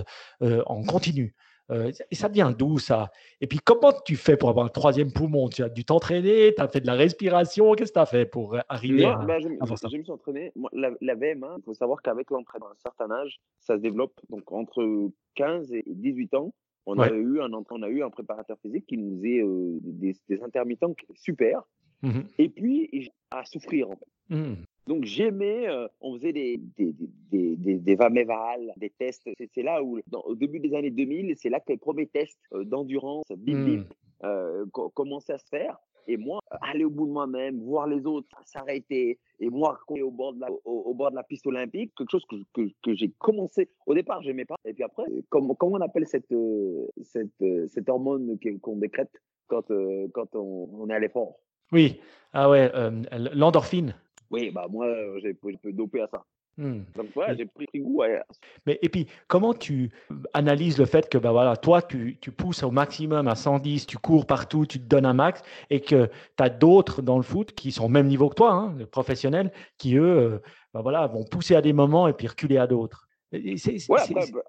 [0.41, 1.35] en continu.
[1.71, 5.13] Euh, et ça devient d'où ça Et puis comment tu fais pour avoir un troisième
[5.13, 5.49] poumon?
[5.49, 8.27] Tu as dû t'entraîner, tu as fait de la respiration, qu'est-ce que tu as fait
[8.27, 10.53] pour euh, arriver à, bah, je, je, me suis entraîné.
[10.73, 14.15] la, la, VM, il faut savoir qu'avec l'entraînement à un certain âge, ça se développe.
[14.31, 16.53] Donc entre 15 et 18 ans,
[16.89, 20.15] on, a, eu un, on a eu un préparateur physique qui nous faisait euh, des,
[20.29, 21.63] des, intermittents super.
[22.03, 24.07] Mmh et puis, à souffrir en fait.
[24.29, 24.55] Mmh.
[24.87, 26.93] Donc j'aimais, euh, on faisait des, des,
[27.31, 27.97] des, des, des
[28.77, 29.29] des tests.
[29.53, 32.65] C'est là où, au début des années 2000, c'est là que les premiers tests euh,
[32.65, 33.85] d'endurance, bip bip, hmm.
[34.25, 35.77] euh, commençaient à se faire.
[36.09, 40.35] Et moi, aller au bout de moi-même, voir les autres s'arrêter, et moi, au bord,
[40.35, 43.69] de la, au, bord de la piste olympique, quelque chose que, que, que j'ai commencé.
[43.87, 44.55] Au départ, j'aimais pas.
[44.65, 46.33] Et puis après, comment, comment on appelle cette,
[47.03, 49.11] cette, cette hormone qu'on décrète
[49.49, 49.67] quand,
[50.13, 51.41] quand on, on est à l'effort
[51.73, 52.01] Oui,
[52.33, 52.71] ah ouais,
[53.33, 53.95] l'endorphine.
[54.31, 56.25] Oui, bah moi, euh, j'ai peux doper à ça.
[56.59, 56.81] Mmh.
[56.97, 58.09] Donc voilà, j'ai pris, goût à
[58.65, 59.91] Mais et puis, comment tu
[60.33, 63.99] analyses le fait que bah voilà, toi, tu, tu, pousses au maximum à 110, tu
[63.99, 67.53] cours partout, tu te donnes un max, et que tu as d'autres dans le foot
[67.53, 70.39] qui sont au même niveau que toi, hein, les professionnels, qui eux euh,
[70.73, 73.07] bah voilà, vont pousser à des moments et puis reculer à d'autres?
[73.89, 74.01] Ouais,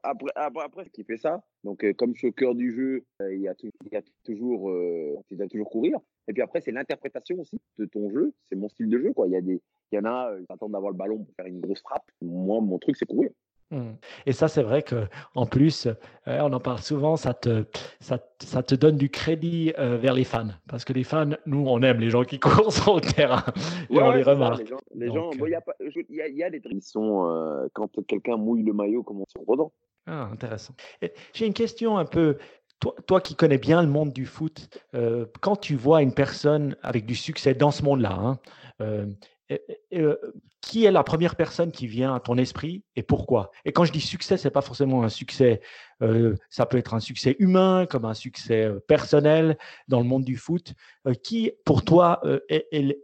[0.03, 3.05] après, après, après, qui fait ça, donc euh, comme je suis au cœur du jeu,
[3.21, 5.15] euh, il, y a il, y a toujours, euh,
[5.49, 5.99] toujours courir.
[6.27, 8.33] Et puis après, c'est l'interprétation aussi de ton jeu.
[8.45, 9.13] C'est mon style de jeu.
[9.13, 9.27] Quoi.
[9.27, 11.45] Il, y a des, il y en a, qui attendent d'avoir le ballon pour faire
[11.45, 12.05] une grosse frappe.
[12.21, 13.29] Moi, mon truc, c'est courir.
[13.69, 13.91] Mmh.
[14.25, 15.87] Et ça, c'est vrai qu'en plus,
[16.25, 17.65] on en parle souvent, ça te,
[17.99, 20.49] ça, ça te donne du crédit vers les fans.
[20.67, 23.43] Parce que les fans, nous, on aime les gens qui courent sur le terrain.
[23.89, 24.61] et on les remarque.
[24.95, 25.49] les gens, il
[26.37, 29.71] y, a, des trucs sont, quand quelqu'un mouille le maillot, comme on se redent.
[30.05, 30.73] Ah, intéressant.
[31.33, 32.37] J'ai une question un peu.
[32.79, 34.69] Toi, toi, qui connais bien le monde du foot,
[35.41, 38.39] quand tu vois une personne avec du succès dans ce monde-là, hein,
[40.61, 43.51] qui est la première personne qui vient à ton esprit et pourquoi?
[43.65, 45.61] Et quand je dis succès, c'est pas forcément un succès,
[46.49, 49.57] ça peut être un succès humain comme un succès personnel
[49.87, 50.73] dans le monde du foot.
[51.23, 53.01] qui, pour toi, est,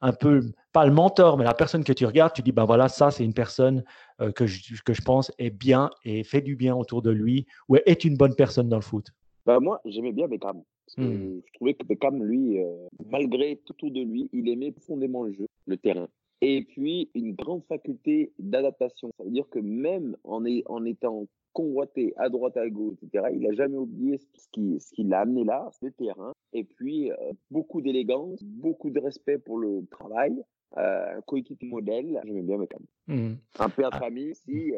[0.00, 2.88] un peu pas le mentor, mais la personne que tu regardes, tu dis ben voilà,
[2.88, 3.84] ça c'est une personne
[4.18, 4.44] que,
[4.82, 8.16] que je pense est bien et fait du bien autour de lui ou est une
[8.16, 9.12] bonne personne dans le foot?
[9.44, 10.62] Bah moi, j'aimais bien Beckham.
[10.96, 11.40] Mmh.
[11.46, 15.32] Je trouvais que Beckham, lui, euh, malgré tout autour de lui, il aimait profondément le
[15.32, 16.08] jeu, le terrain.
[16.40, 19.10] Et puis, une grande faculté d'adaptation.
[19.16, 23.40] Ça veut dire que même en, en étant convoité à droite, à gauche, etc., il
[23.40, 26.32] n'a jamais oublié ce qui, ce qui l'a amené là, le terrain.
[26.52, 27.16] Et puis, euh,
[27.50, 30.42] beaucoup d'élégance, beaucoup de respect pour le travail.
[30.78, 32.82] Euh, un coéquipier modèle, j'aimais bien Beckham.
[33.06, 33.34] Mmh.
[33.58, 33.98] Un père de ah.
[33.98, 34.72] famille aussi,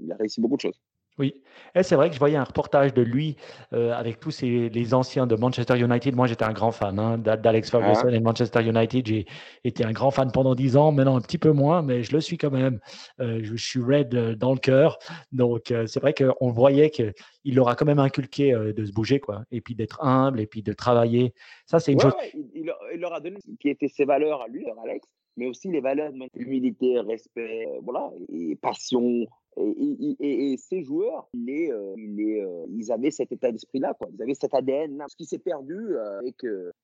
[0.00, 0.80] il a réussi beaucoup de choses.
[1.16, 1.32] Oui,
[1.76, 3.36] et c'est vrai que je voyais un reportage de lui
[3.72, 6.16] euh, avec tous les anciens de Manchester United.
[6.16, 7.78] Moi, j'étais un grand fan hein, d'Alex ah.
[7.78, 9.06] Ferguson et de Manchester United.
[9.06, 9.26] J'ai
[9.62, 12.20] été un grand fan pendant dix ans, maintenant un petit peu moins, mais je le
[12.20, 12.80] suis quand même.
[13.20, 14.98] Euh, je, suis red euh, dans le cœur.
[15.30, 19.44] Donc, c'est vrai qu'on voyait qu'il leur a quand même inculqué de se bouger, quoi,
[19.52, 21.32] et puis d'être humble, et puis de travailler.
[21.66, 22.12] Ça, c'est une chose.
[22.54, 25.80] il, leur a donné ce qui étaient ses valeurs à lui, Alex, mais aussi les
[25.80, 33.52] valeurs d'humilité, respect, voilà, et passion, et, ces joueurs, euh, euh, ils avaient cet état
[33.52, 34.08] d'esprit-là, quoi.
[34.12, 35.06] Ils avaient cet ADN-là.
[35.08, 36.36] Ce qui s'est perdu euh, avec,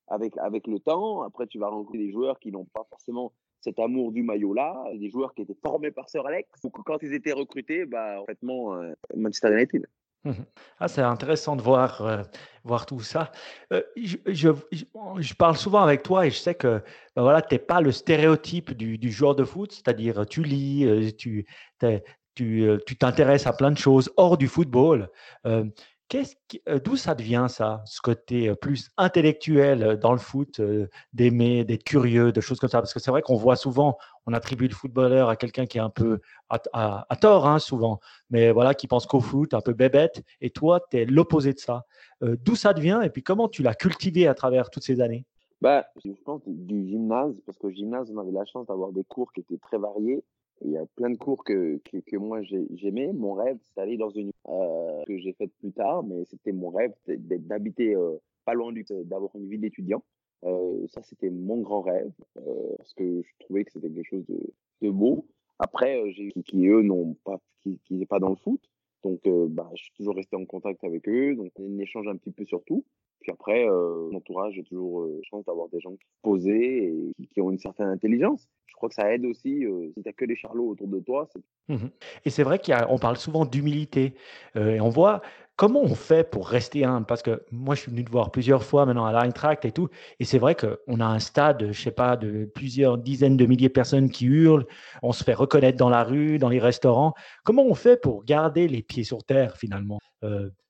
[0.09, 1.23] avec, avec le temps.
[1.23, 5.11] Après, tu vas rencontrer des joueurs qui n'ont pas forcément cet amour du maillot-là, des
[5.11, 6.49] joueurs qui étaient formés par Sir Alex.
[6.63, 8.75] Donc, quand ils étaient recrutés, bah, complètement
[9.15, 9.87] Manchester United.
[10.25, 10.33] Mmh
[10.79, 12.27] ah, c'est intéressant de voir,
[12.63, 13.33] voir tout ça.
[13.71, 16.83] je, je, parle souvent avec toi et je sais que
[17.17, 21.15] ben voilà, tu n'es pas le stéréotype du, du joueur de foot, c'est-à-dire tu lis,
[21.17, 21.47] tu
[22.35, 25.11] tu t'intéresses à plein de choses hors du football.
[25.47, 25.65] Euh,
[26.69, 30.61] euh, d'où ça devient ça, ce côté plus intellectuel dans le foot,
[31.13, 32.81] d'aimer, d'être curieux, de choses comme ça?
[32.81, 35.83] Parce que c'est vrai qu'on voit souvent, on attribue le footballeur à quelqu'un qui est
[35.83, 40.25] un peu à, tort, hein, souvent, mais voilà, qui pense qu'au foot, un peu bébête.
[40.41, 41.85] Et toi, tu es l'opposé de ça.
[42.21, 45.27] d'où ça devient et puis comment tu l'as cultivé à travers toutes ces années?
[45.61, 49.33] Bah, Je pense du gymnase, parce qu'au gymnase, on avait la chance d'avoir des cours
[49.33, 50.25] qui étaient très variés.
[50.65, 53.13] Il y a plein de cours que, que, que moi j'aimais.
[53.13, 56.69] Mon rêve, c'est d'aller dans une euh, que j'ai faite plus tard, mais c'était mon
[56.71, 60.03] rêve d'habiter euh, pas loin du, d'avoir une vie d'étudiant.
[60.45, 64.27] Euh, ça, c'était mon grand rêve euh, parce que je trouvais que c'était quelque chose
[64.27, 64.41] de,
[64.83, 65.27] de beau.
[65.59, 68.61] Après, euh, j'ai qui, qui eux n'ont pas, qui, qui n'est pas dans le foot,
[69.03, 72.33] donc bah, je suis toujours resté en contact avec eux, donc on échange un petit
[72.33, 72.85] peu sur tout.
[73.31, 76.85] Après, mon entourage, j'ai toujours chance d'avoir des gens posés
[77.19, 78.49] et qui, ont une certaine intelligence.
[78.67, 79.65] Je crois que ça aide aussi.
[79.95, 81.29] si tu n'as que des charlots autour de toi,
[81.69, 81.87] Mmh
[82.25, 84.15] et c'est vrai qu'on parle souvent d'humilité.
[84.57, 85.23] et on voit
[85.61, 87.05] comment on fait pour rester humble?
[87.05, 89.91] Parce que moi, je suis venu te voir plusieurs fois maintenant à l'Eintracht et tout.
[90.19, 93.69] Et c'est vrai qu'on a un stade, je sais pas, de plusieurs dizaines de milliers
[93.69, 94.65] de personnes qui hurlent.
[95.03, 97.13] On se fait reconnaître dans la rue, dans les restaurants.
[97.45, 99.99] Comment on fait pour garder les pieds sur terre finalement?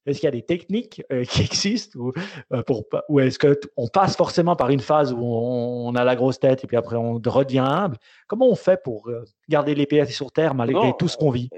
[0.06, 2.12] Est-ce qu'il y a des techniques euh, qui existent ou,
[2.52, 6.40] euh, pour, ou est-ce qu'on passe forcément par une phase où on, a la grosse
[6.40, 7.96] tête et puis après on redevient humble?
[8.26, 11.48] Comment on fait pour euh, garder les pieds sur terre malgré tout ce qu'on vit?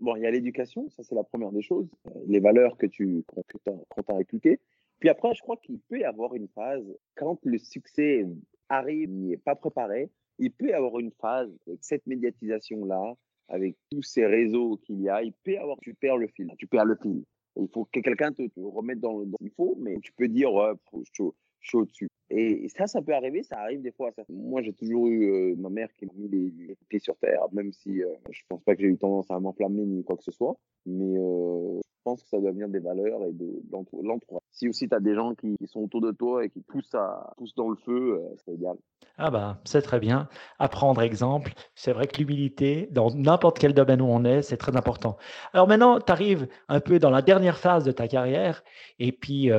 [0.00, 1.88] Bon, il y a l'éducation, ça c'est la première des choses,
[2.26, 4.60] les valeurs que tu qu'on t'a inculquées.
[4.98, 8.26] Puis après, je crois qu'il peut y avoir une phase, quand le succès
[8.68, 13.14] arrive, il n'est pas préparé, il peut y avoir une phase avec cette médiatisation-là,
[13.48, 16.50] avec tous ces réseaux qu'il y a, il peut y avoir, tu perds le fil,
[16.58, 17.24] tu perds le fil.
[17.58, 19.26] Il faut que quelqu'un te, remette dans le.
[19.40, 20.72] il faut, mais tu peux dire, ouais,
[21.12, 21.22] je,
[21.62, 22.08] suis au-dessus.
[22.28, 24.10] Et ça, ça peut arriver, ça arrive des fois.
[24.28, 27.72] Moi, j'ai toujours eu euh, ma mère qui m'a mis les, pieds sur terre, même
[27.72, 30.32] si euh, je pense pas que j'ai eu tendance à m'enflammer ni quoi que ce
[30.32, 30.56] soit.
[30.86, 34.42] Mais euh, je pense que ça doit venir des valeurs et de, l'entourage.
[34.50, 37.32] Si aussi tu as des gens qui, sont autour de toi et qui poussent, à,
[37.36, 38.76] poussent dans le feu, c'est idéal.
[39.18, 40.28] Ah bah, c'est très bien.
[40.58, 41.52] Apprendre exemple.
[41.76, 45.16] C'est vrai que l'humilité, dans n'importe quel domaine où on est, c'est très important.
[45.52, 48.64] Alors maintenant, tu arrives un peu dans la dernière phase de ta carrière.
[48.98, 49.50] Et puis,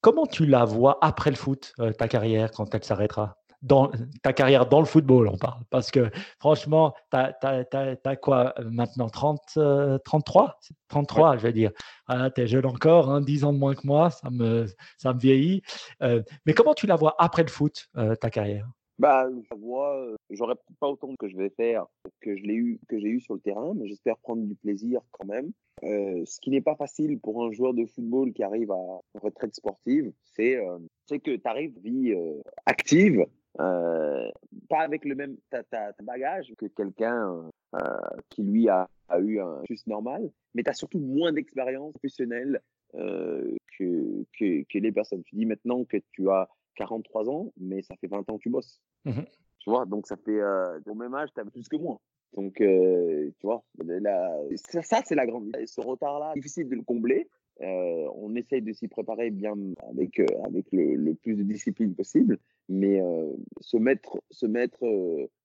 [0.00, 3.36] Comment tu la vois après le foot, euh, ta carrière, quand elle s'arrêtera?
[3.62, 3.90] Dans
[4.22, 5.64] ta carrière dans le football, on parle.
[5.70, 9.58] Parce que franchement, tu as, quoi euh, maintenant 30,
[10.04, 11.72] 33 33, je vais dire.
[12.08, 15.18] tu es jeune encore, hein, 10 ans de moins que moi, ça me, ça me
[15.18, 15.62] vieillit.
[16.02, 17.88] Euh, mais comment tu la vois après le foot,
[18.20, 18.68] ta carrière?
[18.98, 21.86] Bah, je vois, j'aurais pas autant que je vais faire
[22.20, 25.00] que je l'ai eu, que j'ai eu sur le terrain, mais j'espère prendre du plaisir
[25.12, 25.52] quand même.
[25.84, 29.54] Euh, ce qui n'est pas facile pour un joueur de football qui arrive à retraite
[29.54, 33.24] sportive, c'est euh, que tu arrives vie euh, active,
[33.60, 34.28] euh,
[34.68, 37.48] pas avec le même ta, ta, bagage que quelqu'un
[38.30, 42.60] qui lui a, a, eu un juste normal, mais tu as surtout moins d'expérience professionnelle
[42.92, 45.22] que, que, que les personnes.
[45.24, 48.50] Tu dis maintenant que tu as 43 ans, mais ça fait 20 ans que tu
[48.50, 48.80] bosses.
[49.04, 49.22] Mmh
[49.60, 52.00] tu vois, donc ça fait, euh, au même âge, tu as plus que moi.
[52.34, 53.64] Donc, euh, tu vois,
[54.82, 55.50] ça, c'est la grande.
[55.66, 57.28] Ce retard-là, difficile de le combler.
[57.60, 59.54] Euh, on essaye de s'y préparer bien
[59.90, 62.38] avec, euh, avec le, plus de discipline possible,
[62.68, 63.00] mais
[63.60, 64.84] se mettre, se mettre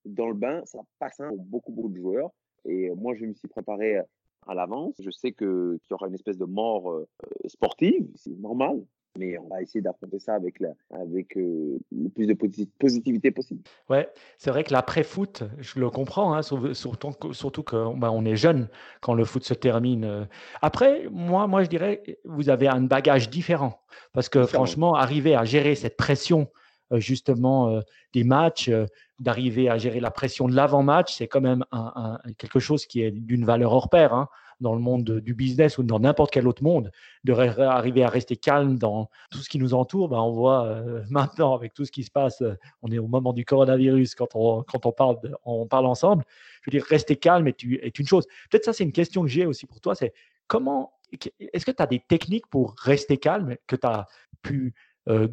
[0.05, 2.31] dans le bain, ça passe pour beaucoup, beaucoup de joueurs.
[2.65, 3.97] Et moi, je me suis préparé
[4.45, 4.95] à l'avance.
[4.99, 7.01] Je sais qu'il y aura une espèce de mort
[7.47, 8.83] sportive, c'est normal,
[9.17, 12.33] mais on va essayer d'affronter ça avec, la, avec euh, le plus de
[12.79, 13.61] positivité possible.
[13.89, 18.35] Ouais, c'est vrai que l'après-foot, je le comprends, hein, surtout, surtout qu'on bah, on est
[18.35, 18.69] jeune
[19.01, 20.05] quand le foot se termine.
[20.05, 20.25] Euh.
[20.61, 23.79] Après, moi, moi, je dirais, vous avez un bagage différent.
[24.13, 26.47] Parce que franchement, arriver à gérer cette pression,
[26.91, 27.81] euh, justement,
[28.13, 28.71] des matchs,
[29.19, 33.11] d'arriver à gérer la pression de l'avant-match, c'est quand même un, quelque chose qui est
[33.11, 34.13] d'une valeur hors pair.
[34.13, 34.27] Hein
[34.61, 36.91] dans le monde du business ou dans n'importe quel autre monde,
[37.23, 41.53] d'arriver à rester calme dans tout ce qui nous entoure, ben on voit euh, maintenant
[41.53, 44.63] avec tout ce qui se passe, euh, on est au moment du coronavirus quand on,
[44.63, 46.23] quand on, parle, on parle ensemble.
[46.61, 48.25] Je veux dire, rester calme est, est une chose.
[48.49, 50.13] Peut-être ça, c'est une question que j'ai aussi pour toi, c'est
[50.47, 50.93] comment,
[51.39, 54.07] est-ce que tu as des techniques pour rester calme que tu as
[54.41, 54.73] pu
[55.09, 55.27] euh,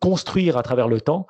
[0.00, 1.26] construire à travers le temps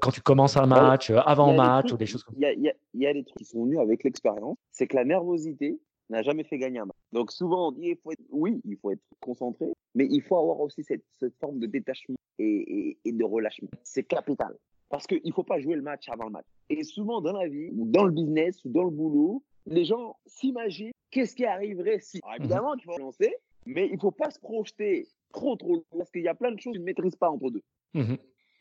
[0.00, 2.98] quand tu commences un match, avant un match ou des choses comme ça Il y,
[2.98, 4.56] y, a des trucs qui sont venus avec l'expérience.
[4.70, 6.96] C'est que la nervosité, n'a jamais fait gagner un match.
[7.12, 10.36] Donc souvent on dit, il faut être, oui, il faut être concentré, mais il faut
[10.36, 13.68] avoir aussi cette, cette forme de détachement et, et, de relâchement.
[13.82, 14.56] C'est capital.
[14.88, 16.46] Parce qu'il ne faut pas jouer le match avant le match.
[16.68, 20.16] Et souvent dans la vie, ou dans le business, ou dans le boulot, les gens
[20.26, 22.20] s'imaginent qu'est-ce qui arriverait si.
[22.22, 23.34] Alors évidemment, il faut lancer,
[23.66, 26.60] mais il ne faut pas se projeter trop, trop, parce qu'il y a plein de
[26.60, 27.62] choses qu'ils ne maîtrisent pas entre deux.
[27.94, 28.14] Mmh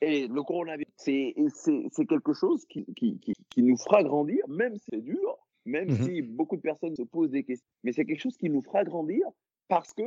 [0.04, 4.84] et le coronavirus, c'est quelque chose qui, qui, qui, qui, nous fera grandir, même si
[4.90, 7.68] c'est dur, même mmh si beaucoup de personnes se posent des questions.
[7.84, 9.26] Mais c'est quelque chose qui nous fera grandir
[9.68, 10.04] parce que,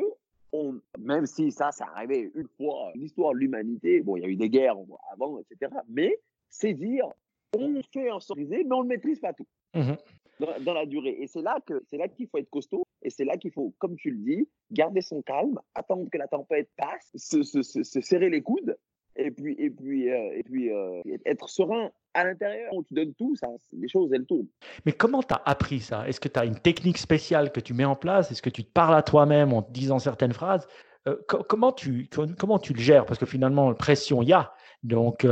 [0.52, 4.28] on, même si ça, ça arrivait une fois l'histoire de l'humanité, bon, il y a
[4.28, 4.76] eu des guerres
[5.12, 5.72] avant, etc.
[5.88, 7.06] Mais c'est dire,
[7.56, 9.94] on fait en sorte mais on ne maîtrise pas tout mmh
[10.38, 11.16] dans, la durée.
[11.20, 12.84] Et c'est là que c'est là qu'il faut être costaud.
[13.02, 16.26] Et c'est là qu'il faut, comme tu le dis, garder son calme, attendre que la
[16.26, 18.76] tempête passe, se, se, se serrer les coudes
[19.26, 23.34] et puis, et puis, euh, et puis euh, être serein à l'intérieur, tu donnes tout,
[23.34, 24.46] ça, les choses, elles tournent.
[24.84, 26.08] Mais comment tu as appris ça?
[26.08, 28.30] Est-ce que tu as une technique spéciale que tu mets en place?
[28.30, 30.66] Est-ce que tu te parles à toi-même en te disant certaines phrases?
[31.08, 32.08] Euh, comment, tu,
[32.38, 33.04] comment tu le gères?
[33.04, 34.52] Parce que finalement, pression, il y a.
[34.82, 35.26] Donc,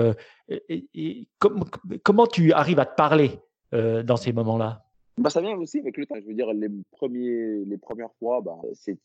[2.03, 3.41] comment tu arrives à te parler
[3.73, 4.84] dans ces moments-là?
[5.17, 6.17] Bah, ça vient aussi avec le temps.
[6.21, 8.57] Je veux dire, les, premiers, les premières fois, bah,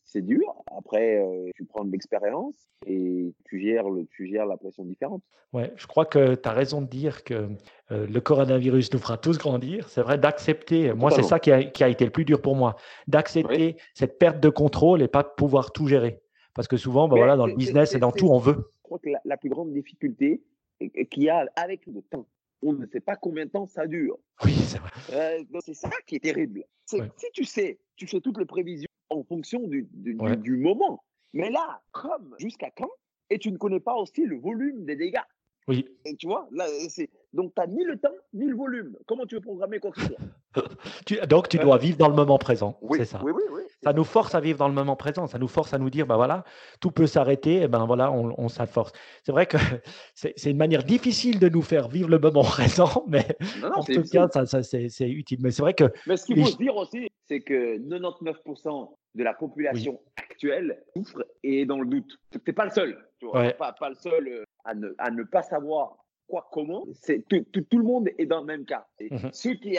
[0.04, 0.56] c'est dur.
[0.76, 2.56] Après, euh, tu prends de l'expérience
[2.88, 5.22] et tu gères, le, tu gères la pression différente.
[5.54, 7.50] Ouais, je crois que tu as raison de dire que
[7.92, 9.88] euh, le coronavirus nous fera tous grandir.
[9.90, 10.94] C'est vrai d'accepter.
[10.94, 12.76] Moi, c'est ça qui a, qui a, été le plus dur pour moi,
[13.08, 16.22] d'accepter cette perte de contrôle et pas pouvoir tout gérer.
[16.56, 18.72] Parce que souvent, bah, voilà, dans le business et dans tout, on veut.
[18.78, 20.42] Je crois que la, la plus grande difficulté
[21.12, 22.26] qu'il y a avec le temps,
[22.62, 24.18] on ne sait pas combien de temps ça dure.
[24.44, 24.92] Oui, c'est vrai.
[25.14, 26.64] Euh, c'est ça qui est terrible.
[26.86, 26.98] Si
[27.34, 31.04] tu sais, tu fais toutes les prévisions en fonction du, du, du, moment.
[31.34, 32.90] Mais là, comme jusqu'à quand?
[33.30, 35.18] Et tu ne connais pas aussi le volume des dégâts.
[35.70, 35.86] Oui.
[36.06, 38.98] Et tu vois, là, c'est donc, tu n'as ni le temps, ni le volume.
[39.06, 41.28] Comment tu veux programmer quoi que ce soit?
[41.28, 42.78] Donc, tu dois vivre dans le moment présent.
[42.82, 43.22] Oui, c'est ça.
[43.24, 43.62] Oui, oui, oui.
[43.84, 45.28] Ça nous force à vivre dans le moment présent.
[45.28, 46.44] Ça nous force à nous dire, ben voilà,
[46.82, 47.62] tout peut s'arrêter.
[47.62, 48.92] Et ben voilà, on, on s'afforce.
[49.24, 49.58] C'est vrai que
[50.16, 53.26] c'est une manière difficile de nous faire vivre le moment présent, mais
[53.64, 55.40] en tout cas, ça, ça c'est utile.
[55.44, 55.86] Mais c'est vrai que.
[56.08, 61.26] Mais ce qu'il faut se dire aussi, c'est que 99% de la population actuelle souffre
[61.44, 62.18] et est dans le doute.
[62.32, 62.98] Tu n'es pas le seul.
[63.20, 66.86] Tu vois, pas, pas, le seul euh, à ne, à ne pas savoir quoi, comment,
[66.94, 68.86] c'est tout, tout, le monde est dans le même cas.
[69.00, 69.32] Mhm.
[69.34, 69.78] Ceux qui,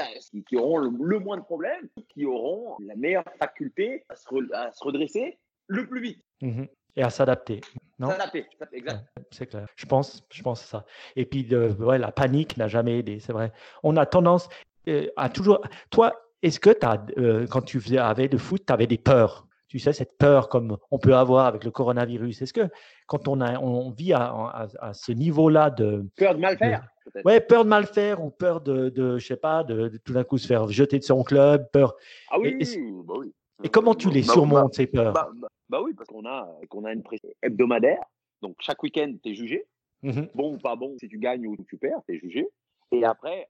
[0.48, 4.82] qui, auront le, moins de problèmes, qui auront la meilleure faculté à se, à se
[4.82, 5.38] redresser
[5.68, 6.24] le plus vite.
[6.42, 6.66] Mhm.
[6.96, 7.60] Et à s'adapter.
[8.00, 9.06] S'adapter, exact.
[9.30, 9.66] c'est clair.
[9.76, 10.84] Je pense, je pense ça.
[11.14, 13.52] Et puis, ouais, la panique n'a jamais aidé, c'est vrai.
[13.84, 14.48] On a tendance
[14.88, 15.60] euh, à toujours.
[15.90, 19.46] Toi, est-ce que as, euh, quand tu faisais, avais de foot, tu avais des peurs?
[19.70, 22.42] Tu sais, cette peur comme on peut avoir avec le coronavirus.
[22.42, 22.68] Est-ce que
[23.06, 26.04] quand on, a, on vit à, ce niveau-là de...
[26.16, 26.88] Peur de mal faire
[27.24, 30.24] Ouais, peur de mal faire ou peur de, de je sais pas, de, tout d'un
[30.24, 31.94] coup se faire jeter de son club, peur.
[32.30, 33.32] Ah oui, et, bah oui.
[33.62, 35.12] Et comment tu les bah, surmontes, bah, ces peurs?
[35.68, 38.02] bah, oui, parce qu'on a, qu'on a une pression hebdomadaire.
[38.42, 39.64] Donc chaque week-end, tu es jugé.
[40.02, 42.48] Mmh bon ou pas bon, si tu gagnes ou tu perds, tu es jugé.
[42.90, 43.48] Et après,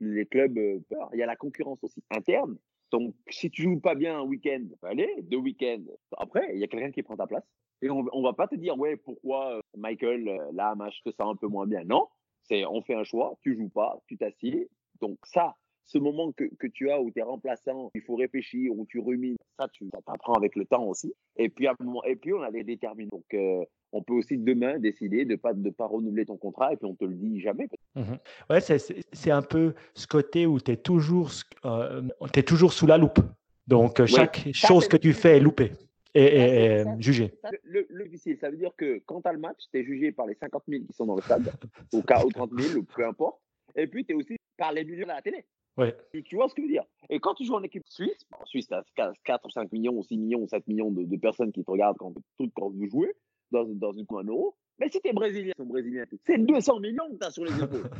[0.00, 1.10] les clubs euh, peur.
[1.12, 2.56] Il y a la concurrence aussi interne.
[2.90, 5.84] Donc, si tu joues pas bien un week-end, allez, deux week-ends.
[6.18, 7.44] Après, il y a quelqu'un qui prend ta place.
[7.82, 11.12] Et on, on va pas te dire, ouais, pourquoi euh, Michael, euh, là, match que
[11.12, 11.84] ça un peu moins bien.
[11.84, 12.08] Non,
[12.42, 14.68] c'est on fait un choix, tu joues pas, tu t'assieds.
[15.00, 18.72] Donc, ça, ce moment que, que tu as où tu es remplaçant, il faut réfléchir,
[18.76, 21.12] où tu rumines, ça, tu apprends avec le temps aussi.
[21.36, 21.74] Et puis, à
[22.06, 23.10] et puis on a les déterminés.
[23.10, 26.72] Donc, euh, on peut aussi demain décider de ne pas, de pas renouveler ton contrat
[26.72, 27.68] et puis on te le dit jamais.
[27.96, 28.02] Mmh
[28.50, 31.30] ouais, c'est un peu ce côté où tu es, toujours,
[31.64, 32.02] euh,
[32.36, 33.18] es toujours sous la loupe.
[33.66, 35.72] Donc, chaque chose que tu fais est loupée
[36.14, 37.32] et, jugée.
[37.62, 40.12] Le, le, difficile, ça veut dire que quand tu as le match, tu es jugé
[40.12, 41.52] par les 50 000 qui sont dans le stade,
[41.92, 43.40] ou 30 000, peu importe.
[43.76, 45.44] Et puis, tu es aussi par les millions à la télé.
[45.76, 45.96] Ouais.
[46.24, 46.84] Tu, vois ce que je veux dire?
[47.08, 49.96] Et quand tu joues en équipe suisse, en Suisse, tu as 4 ou 5 millions,
[49.96, 52.12] ou 6 millions, ou 7 millions de, personnes qui te regardent quand,
[52.54, 53.14] quand vous jouez
[53.50, 54.56] dans, dans une coin euro.
[54.80, 57.90] Mais si t'es brésilien, brésilien, c'est 200 millions que t'as sur les épaules.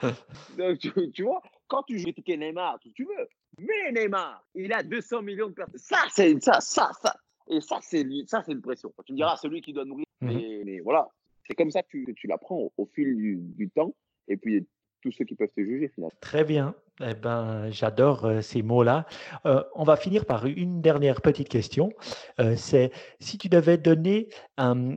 [0.58, 3.28] Donc, tu, vois, quand tu joues ticket Neymar, tout tu veux.
[3.58, 5.78] Mais Neymar, il a 200 millions de personnes.
[5.78, 7.14] Ça, c'est ça, ça, ça.
[7.48, 8.92] Et ça, c'est ça, c'est une pression.
[9.04, 10.06] Tu me diras, celui qui doit nourrir.
[10.22, 10.64] Mhm.
[10.64, 11.06] Mais, voilà,
[11.46, 13.94] c'est comme ça que tu, que tu l'apprends au, fil du, du, temps.
[14.26, 14.66] Et puis,
[15.00, 16.12] tous ceux qui peuvent te juger finalement.
[16.20, 16.74] Très bien.
[17.00, 19.06] Eh ben, j'adore euh, ces mots-là.
[19.46, 21.92] Euh, on va finir par une dernière petite question.
[22.38, 24.96] Euh, c'est si tu devais donner un,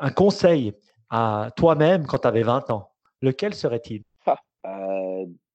[0.00, 0.72] un conseil
[1.10, 2.90] à toi-même quand tu avais 20 ans,
[3.20, 4.02] lequel serait-il?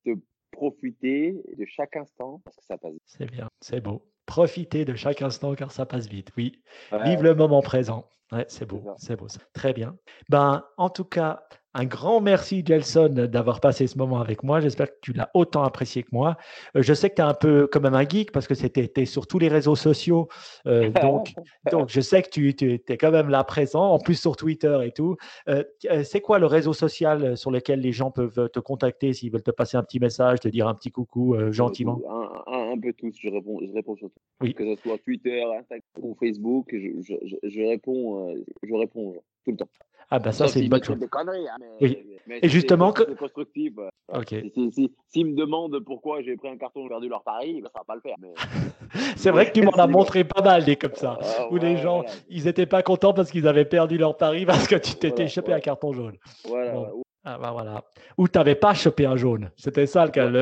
[0.06, 0.16] De
[0.52, 3.02] profiter de chaque instant parce que ça passe vite.
[3.06, 4.06] C'est bien, c'est beau.
[4.26, 6.32] Profiter de chaque instant car ça passe vite.
[6.38, 6.62] Oui.
[7.04, 8.08] Vive le moment présent.
[8.32, 9.28] Ouais, c'est beau, c'est beau.
[9.54, 9.98] Très bien.
[10.30, 11.48] Ben, en tout cas,
[11.80, 14.60] un grand merci, Gelson, d'avoir passé ce moment avec moi.
[14.60, 16.36] J'espère que tu l'as autant apprécié que moi.
[16.76, 19.06] Euh, je sais que tu es un peu quand même un geek parce que c'était
[19.06, 20.28] sur tous les réseaux sociaux.
[20.68, 21.34] Euh, donc,
[21.72, 24.92] donc, je sais que tu, es quand même là présent, en plus sur Twitter et
[24.92, 25.16] tout.
[25.48, 25.64] Euh,
[26.04, 29.52] c'est quoi le réseau social sur lequel les gens peuvent te contacter s'ils veulent te
[29.52, 32.02] passer un petit message, te dire un petit coucou gentiment?
[32.48, 33.16] un, peu tous.
[33.20, 34.54] Je réponds, je réponds sur tout.
[34.54, 39.16] Que ce soit Twitter, Instagram ou Facebook, je, je, je réponds, je réponds
[39.46, 39.70] tout le temps.
[40.12, 40.98] Ah bah ça, c'est une bonne chose.
[40.98, 41.98] Des conneries, hein, oui.
[42.28, 43.04] et justement que...
[43.14, 43.74] constructif.
[44.12, 44.30] Ok.
[44.54, 47.70] S'ils si, si, me demandent pourquoi j'ai pris un carton et perdu leur pari, bah,
[47.72, 48.16] ça va pas le faire.
[48.20, 48.34] Mais...
[49.16, 51.78] c'est vrai que tu m'en as montré pas mal des comme ça, ah, où les
[51.78, 55.26] gens, ils étaient pas contents parce qu'ils avaient perdu leur pari parce que tu t'étais
[55.26, 56.18] échappé un carton jaune.
[56.46, 56.90] Voilà.
[57.32, 57.84] Ah bah voilà.
[58.18, 59.52] Ou tu n'avais pas chopé un jaune.
[59.56, 60.28] C'était ça le cas.
[60.32, 60.42] Ouais,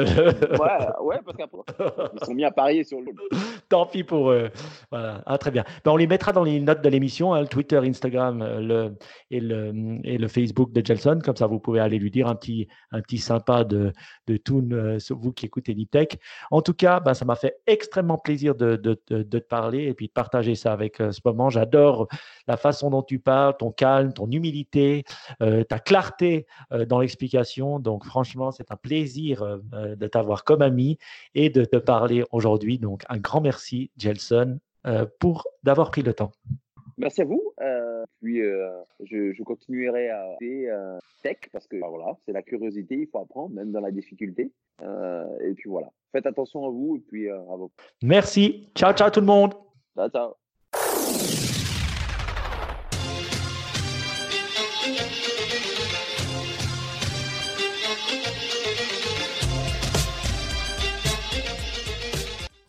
[1.01, 1.61] ouais parce qu'après,
[2.13, 3.11] ils sont mis à parier sur le.
[3.69, 4.49] Tant pis pour eux.
[4.89, 5.21] Voilà.
[5.25, 5.65] Ah, très bien.
[5.83, 8.97] Ben, on les mettra dans les notes de l'émission, hein, le Twitter, Instagram euh, le,
[9.31, 11.19] et, le, et le Facebook de Gelson.
[11.21, 13.91] Comme ça, vous pouvez aller lui dire un petit, un petit sympa de,
[14.27, 16.19] de Toon, euh, vous qui écoutez Niptech.
[16.51, 19.93] En tout cas, ben, ça m'a fait extrêmement plaisir de, de, de, te parler et
[19.93, 21.49] puis de partager ça avec euh, ce moment.
[21.49, 22.07] J'adore
[22.47, 25.03] la façon dont tu parles, ton calme, ton humilité,
[25.39, 26.45] ta clarté
[26.85, 27.79] dans l'explication.
[27.79, 30.97] Donc, franchement, c'est un plaisir de t'avoir comme ami
[31.35, 32.79] et de te parler aujourd'hui.
[32.79, 34.59] Donc, un grand merci, Gelson,
[35.19, 36.31] pour d'avoir pris le temps.
[36.97, 37.53] Merci à vous.
[38.21, 43.07] puis, je, je, continuerai à faire tech parce que bah, voilà, c'est la curiosité, il
[43.07, 44.51] faut apprendre, même dans la difficulté.
[44.81, 47.71] et puis voilà, faites attention à vous et puis à vous.
[48.03, 48.69] Merci.
[48.75, 49.53] Ciao, ciao tout le monde.
[49.95, 50.46] Ciao, ciao.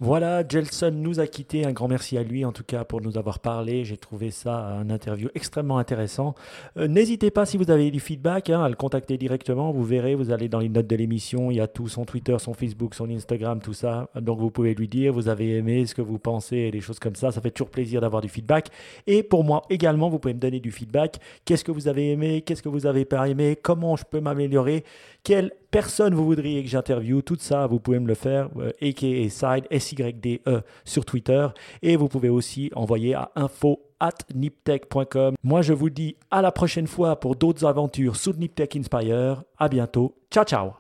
[0.01, 1.67] Voilà, Gelson nous a quitté.
[1.67, 3.85] Un grand merci à lui, en tout cas, pour nous avoir parlé.
[3.85, 6.37] J'ai trouvé ça un interview extrêmement intéressant.
[6.77, 9.73] Euh, n'hésitez pas, si vous avez du feedback, hein, à le contacter directement.
[9.73, 11.51] Vous verrez, vous allez dans les notes de l'émission.
[11.51, 14.09] Il y a tout son Twitter, son Facebook, son Instagram, tout ça.
[14.15, 17.17] Donc, vous pouvez lui dire, vous avez aimé ce que vous pensez, des choses comme
[17.17, 17.33] ça.
[17.33, 18.69] Ça fait toujours plaisir d'avoir du feedback.
[19.09, 21.19] Et pour moi également, vous pouvez me donner du feedback.
[21.45, 22.43] Qu'est-ce que vous avez aimé?
[22.43, 23.59] Qu'est-ce que vous avez pas aimé?
[23.61, 24.85] Comment je peux m'améliorer?
[25.29, 28.49] Quelle personne vous voudriez que j'interviewe Tout ça, vous pouvez me le faire.
[28.57, 30.41] Euh, aka Side, SYDE
[30.87, 31.47] sur Twitter.
[31.83, 35.35] Et vous pouvez aussi envoyer à info at niptech.com.
[35.45, 39.43] Moi, je vous dis à la prochaine fois pour d'autres aventures sous Niptech Inspire.
[39.59, 40.15] À bientôt.
[40.31, 40.71] Ciao, ciao.